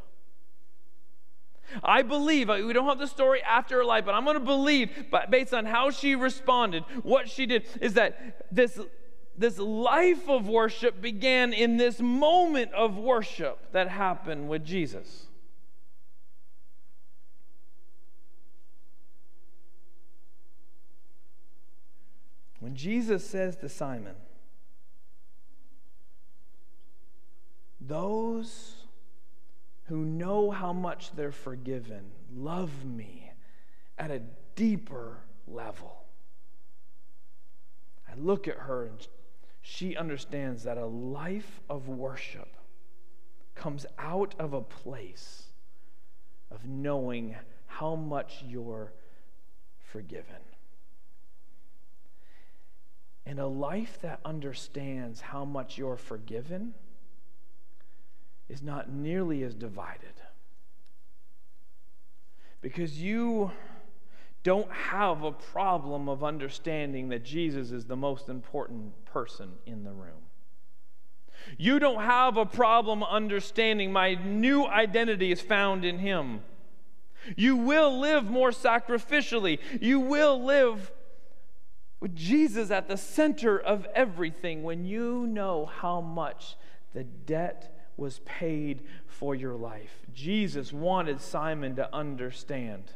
I 1.83 2.03
believe, 2.03 2.51
uh, 2.51 2.61
we 2.65 2.73
don't 2.73 2.87
have 2.87 2.99
the 2.99 3.07
story 3.07 3.43
after 3.43 3.79
her 3.79 3.85
life, 3.85 4.05
but 4.05 4.15
I'm 4.15 4.25
going 4.25 4.39
to 4.39 4.45
believe, 4.45 4.91
based 5.31 5.55
on 5.55 5.67
how 5.67 5.91
she 5.91 6.15
responded, 6.15 6.85
what 7.03 7.29
she 7.29 7.47
did, 7.47 7.67
is 7.81 7.95
that 7.95 8.47
this 8.55 8.79
this 9.37 9.59
life 9.59 10.29
of 10.29 10.47
worship 10.47 11.01
began 11.03 11.53
in 11.53 11.77
this 11.77 12.01
moment 12.01 12.73
of 12.73 12.97
worship 12.97 13.73
that 13.73 13.89
happened 13.89 14.49
with 14.49 14.65
Jesus. 14.65 15.27
When 22.61 22.77
Jesus 22.77 23.29
says 23.29 23.57
to 23.57 23.69
Simon, 23.69 24.15
Those 27.87 28.84
who 29.85 30.05
know 30.05 30.51
how 30.51 30.73
much 30.73 31.15
they're 31.15 31.33
forgiven 31.33 32.05
love 32.35 32.85
me 32.85 33.31
at 33.99 34.11
a 34.11 34.21
deeper 34.55 35.19
level. 35.47 36.05
I 38.09 38.15
look 38.17 38.49
at 38.49 38.57
her 38.57 38.87
and 38.87 39.07
she 39.61 39.97
understands 39.97 40.65
that 40.65 40.79
a 40.79 40.87
life 40.87 41.61
of 41.69 41.89
worship 41.89 42.49
comes 43.55 43.87
out 43.99 44.35
of 44.39 44.53
a 44.53 44.61
place 44.61 45.45
of 46.51 46.67
knowing 46.67 47.37
how 47.67 47.95
much 47.95 48.43
you're 48.47 48.93
forgiven. 49.79 50.43
And 53.27 53.39
a 53.39 53.47
life 53.47 53.99
that 54.03 54.21
understands 54.25 55.21
how 55.21 55.45
much 55.45 55.79
you're 55.79 55.97
forgiven 55.97 56.75
is 58.49 58.63
not 58.63 58.91
nearly 58.91 59.43
as 59.43 59.55
divided. 59.55 60.21
Because 62.61 63.01
you 63.01 63.51
don't 64.43 64.71
have 64.71 65.23
a 65.23 65.33
problem 65.33 66.09
of 66.09 66.23
understanding 66.23 67.09
that 67.09 67.25
Jesus 67.25 67.71
is 67.71 67.87
the 67.87 67.97
most 67.97 68.29
important 68.29 68.93
person 69.07 69.51
in 69.67 69.85
the 69.85 69.93
room. 69.93 70.23
You 71.59 71.79
don't 71.79 72.03
have 72.03 72.37
a 72.37 72.47
problem 72.47 73.03
understanding 73.03 73.93
my 73.93 74.15
new 74.15 74.67
identity 74.67 75.33
is 75.33 75.41
found 75.41 75.85
in 75.85 75.99
Him. 75.99 76.41
You 77.37 77.57
will 77.57 77.99
live 77.99 78.31
more 78.31 78.51
sacrificially. 78.51 79.59
You 79.81 80.01
will 80.01 80.43
live 80.43 80.93
with 82.01 82.15
Jesus 82.15 82.71
at 82.71 82.87
the 82.87 82.97
center 82.99 83.59
of 83.59 83.87
everything 83.95 84.63
when 84.63 84.85
you 84.85 85.27
know 85.27 85.67
how 85.67 86.03
much 86.03 86.57
the 86.93 87.05
debt 87.05 87.74
was 87.97 88.21
paid 88.25 88.83
for 89.07 89.35
your 89.35 89.55
life. 89.55 90.07
Jesus 90.13 90.73
wanted 90.73 91.21
Simon 91.21 91.77
to 91.77 91.95
understand. 91.95 92.93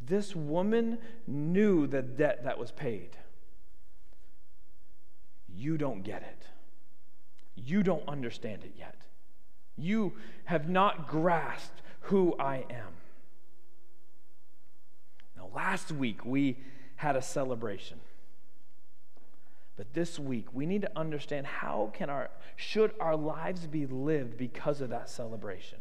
This 0.00 0.34
woman 0.34 0.98
knew 1.26 1.86
the 1.86 2.02
debt 2.02 2.44
that 2.44 2.58
was 2.58 2.72
paid. 2.72 3.16
You 5.48 5.76
don't 5.76 6.02
get 6.02 6.22
it. 6.22 6.46
You 7.54 7.82
don't 7.82 8.06
understand 8.08 8.64
it 8.64 8.72
yet. 8.78 8.96
You 9.76 10.14
have 10.44 10.68
not 10.68 11.08
grasped 11.08 11.82
who 12.02 12.34
I 12.38 12.64
am. 12.70 12.94
Now, 15.36 15.48
last 15.54 15.92
week 15.92 16.24
we 16.24 16.58
had 16.96 17.16
a 17.16 17.22
celebration. 17.22 18.00
But 19.80 19.94
this 19.94 20.18
week, 20.18 20.48
we 20.52 20.66
need 20.66 20.82
to 20.82 20.90
understand 20.94 21.46
how 21.46 21.90
can 21.94 22.10
our 22.10 22.28
should 22.54 22.92
our 23.00 23.16
lives 23.16 23.66
be 23.66 23.86
lived 23.86 24.36
because 24.36 24.82
of 24.82 24.90
that 24.90 25.08
celebration. 25.08 25.78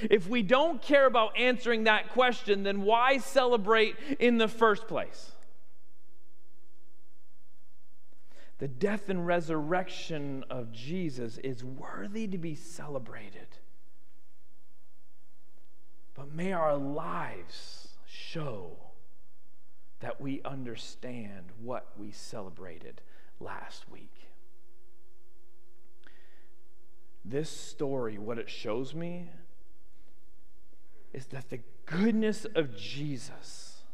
If 0.00 0.26
we 0.26 0.42
don't 0.42 0.80
care 0.80 1.04
about 1.04 1.38
answering 1.38 1.84
that 1.84 2.08
question, 2.08 2.62
then 2.62 2.84
why 2.84 3.18
celebrate 3.18 3.96
in 4.18 4.38
the 4.38 4.48
first 4.48 4.88
place? 4.88 5.32
The 8.60 8.68
death 8.68 9.10
and 9.10 9.26
resurrection 9.26 10.42
of 10.48 10.72
Jesus 10.72 11.36
is 11.36 11.62
worthy 11.62 12.26
to 12.28 12.38
be 12.38 12.54
celebrated. 12.54 13.58
But 16.14 16.34
may 16.34 16.54
our 16.54 16.78
lives 16.78 17.88
show 18.06 18.78
that 20.00 20.20
we 20.20 20.42
understand 20.44 21.46
what 21.62 21.88
we 21.98 22.10
celebrated 22.10 23.00
last 23.40 23.90
week. 23.90 24.28
This 27.24 27.48
story, 27.48 28.18
what 28.18 28.38
it 28.38 28.50
shows 28.50 28.94
me, 28.94 29.30
is 31.12 31.26
that 31.26 31.48
the 31.48 31.60
goodness 31.86 32.44
of 32.54 32.76
Jesus 32.76 33.84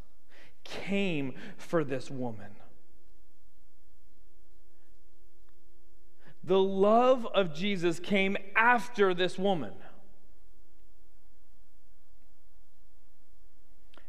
came 0.64 1.34
for 1.56 1.84
this 1.84 2.10
woman. 2.10 2.50
The 6.42 6.58
love 6.58 7.26
of 7.26 7.54
Jesus 7.54 8.00
came 8.00 8.36
after 8.56 9.14
this 9.14 9.38
woman. 9.38 9.74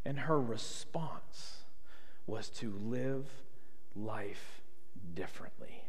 And 0.04 0.22
her 0.22 0.40
response 0.40 1.61
was 2.26 2.50
to 2.50 2.72
live 2.72 3.26
life 3.96 4.62
differently. 5.14 5.84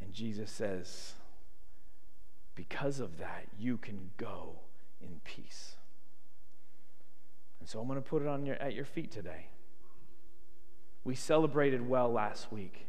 And 0.00 0.12
Jesus 0.12 0.50
says, 0.50 1.14
because 2.54 3.00
of 3.00 3.18
that, 3.18 3.46
you 3.58 3.76
can 3.76 4.10
go 4.16 4.60
in 5.00 5.20
peace. 5.24 5.76
And 7.60 7.68
so 7.68 7.80
I'm 7.80 7.86
going 7.88 8.00
to 8.00 8.08
put 8.08 8.22
it 8.22 8.28
on 8.28 8.44
your, 8.44 8.56
at 8.56 8.74
your 8.74 8.84
feet 8.84 9.10
today. 9.10 9.46
We 11.02 11.14
celebrated 11.14 11.88
well 11.88 12.10
last 12.10 12.52
week, 12.52 12.86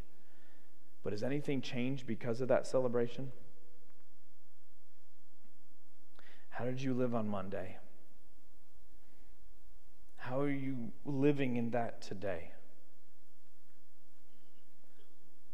but 1.03 1.13
has 1.13 1.23
anything 1.23 1.61
changed 1.61 2.05
because 2.05 2.41
of 2.41 2.47
that 2.49 2.67
celebration? 2.67 3.31
How 6.49 6.65
did 6.65 6.81
you 6.81 6.93
live 6.93 7.13
on 7.13 7.27
Monday? 7.27 7.77
How 10.29 10.41
are 10.41 10.49
you 10.49 10.91
living 11.05 11.55
in 11.55 11.69
that 11.69 12.01
today? 12.01 12.49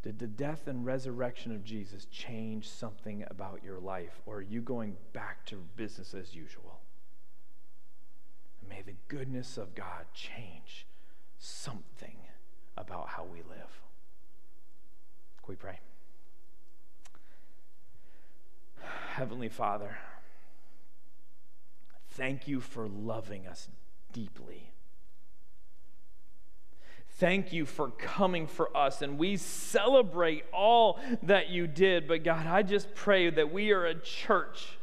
Did 0.01 0.17
the 0.17 0.27
death 0.27 0.65
and 0.67 0.85
resurrection 0.85 1.51
of 1.51 1.65
Jesus 1.65 2.05
change 2.05 2.69
something 2.69 3.25
about 3.29 3.65
your 3.65 3.81
life, 3.81 4.21
or 4.25 4.37
are 4.37 4.41
you 4.41 4.61
going 4.61 4.95
back 5.11 5.45
to 5.47 5.57
business 5.75 6.13
as 6.13 6.33
usual? 6.33 6.79
And 8.61 8.69
may 8.69 8.81
the 8.81 8.95
goodness 9.09 9.57
of 9.57 9.75
God 9.75 10.05
change 10.13 10.87
something 11.37 12.15
about 12.77 13.09
how 13.09 13.25
we 13.25 13.39
live. 13.39 13.81
Can 15.43 15.49
we 15.49 15.55
pray? 15.55 15.79
Heavenly 19.15 19.49
Father, 19.49 19.97
thank 22.11 22.47
you 22.47 22.61
for 22.61 22.87
loving 22.87 23.45
us 23.45 23.67
deeply. 24.11 24.71
Thank 27.21 27.53
you 27.53 27.65
for 27.65 27.89
coming 27.89 28.47
for 28.47 28.75
us, 28.75 29.03
and 29.03 29.19
we 29.19 29.37
celebrate 29.37 30.43
all 30.51 30.99
that 31.21 31.49
you 31.49 31.67
did. 31.67 32.07
But 32.07 32.23
God, 32.23 32.47
I 32.47 32.63
just 32.63 32.95
pray 32.95 33.29
that 33.29 33.53
we 33.53 33.71
are 33.71 33.85
a 33.85 33.93
church 33.93 34.79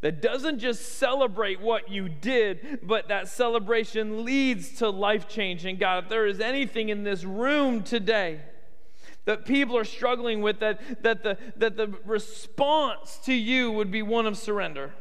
that 0.00 0.20
doesn't 0.20 0.58
just 0.58 0.98
celebrate 0.98 1.60
what 1.60 1.88
you 1.88 2.08
did, 2.08 2.80
but 2.82 3.08
that 3.08 3.28
celebration 3.28 4.24
leads 4.24 4.78
to 4.78 4.90
life 4.90 5.28
change. 5.28 5.64
And 5.64 5.78
God, 5.78 6.04
if 6.04 6.10
there 6.10 6.26
is 6.26 6.40
anything 6.40 6.88
in 6.90 7.04
this 7.04 7.24
room 7.24 7.82
today, 7.82 8.40
that 9.24 9.46
people 9.46 9.78
are 9.78 9.84
struggling 9.84 10.42
with 10.42 10.60
that, 10.60 11.02
that, 11.02 11.22
the, 11.22 11.38
that 11.56 11.76
the 11.76 11.88
response 12.04 13.18
to 13.24 13.32
you 13.32 13.70
would 13.70 13.90
be 13.90 14.02
one 14.02 14.26
of 14.26 14.36
surrender. 14.36 14.92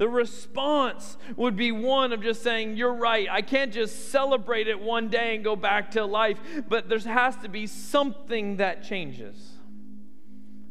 The 0.00 0.08
response 0.08 1.18
would 1.36 1.56
be 1.56 1.72
one 1.72 2.14
of 2.14 2.22
just 2.22 2.42
saying, 2.42 2.78
You're 2.78 2.94
right. 2.94 3.28
I 3.30 3.42
can't 3.42 3.70
just 3.70 4.08
celebrate 4.08 4.66
it 4.66 4.80
one 4.80 5.10
day 5.10 5.34
and 5.34 5.44
go 5.44 5.54
back 5.54 5.90
to 5.90 6.06
life, 6.06 6.40
but 6.70 6.88
there 6.88 6.98
has 7.00 7.36
to 7.42 7.50
be 7.50 7.66
something 7.66 8.56
that 8.56 8.82
changes. 8.82 9.36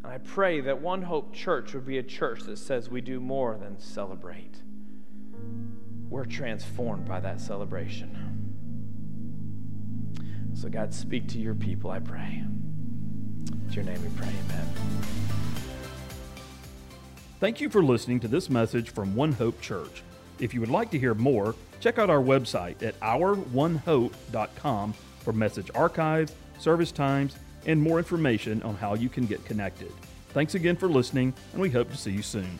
And 0.03 0.11
I 0.11 0.17
pray 0.17 0.61
that 0.61 0.81
One 0.81 1.03
Hope 1.03 1.31
Church 1.31 1.75
would 1.75 1.85
be 1.85 1.99
a 1.99 2.03
church 2.03 2.41
that 2.45 2.57
says 2.57 2.89
we 2.89 3.01
do 3.01 3.19
more 3.19 3.55
than 3.55 3.79
celebrate. 3.79 4.63
We're 6.09 6.25
transformed 6.25 7.05
by 7.05 7.19
that 7.19 7.39
celebration. 7.39 8.17
So, 10.55 10.69
God, 10.69 10.91
speak 10.91 11.27
to 11.27 11.37
your 11.37 11.53
people, 11.53 11.91
I 11.91 11.99
pray. 11.99 12.43
It's 13.67 13.75
your 13.75 13.85
name 13.85 14.01
we 14.01 14.09
pray, 14.17 14.33
amen. 14.49 15.28
Thank 17.39 17.61
you 17.61 17.69
for 17.69 17.81
listening 17.81 18.19
to 18.19 18.27
this 18.27 18.49
message 18.49 18.89
from 18.89 19.15
One 19.15 19.31
Hope 19.31 19.61
Church. 19.61 20.03
If 20.39 20.53
you 20.53 20.59
would 20.59 20.69
like 20.69 20.91
to 20.91 20.99
hear 20.99 21.13
more, 21.13 21.55
check 21.79 21.97
out 21.97 22.09
our 22.09 22.21
website 22.21 22.83
at 22.83 22.99
ouronehope.com 22.99 24.93
for 25.19 25.31
message 25.31 25.71
archives, 25.73 26.35
service 26.57 26.91
times, 26.91 27.37
and 27.65 27.81
more 27.81 27.97
information 27.97 28.61
on 28.63 28.75
how 28.75 28.95
you 28.95 29.07
can 29.07 29.25
get 29.25 29.45
connected. 29.45 29.93
Thanks 30.33 30.55
again 30.55 30.75
for 30.75 30.89
listening, 30.89 31.33
and 31.53 31.61
we 31.61 31.69
hope 31.69 31.89
to 31.91 31.97
see 31.97 32.11
you 32.11 32.21
soon. 32.21 32.59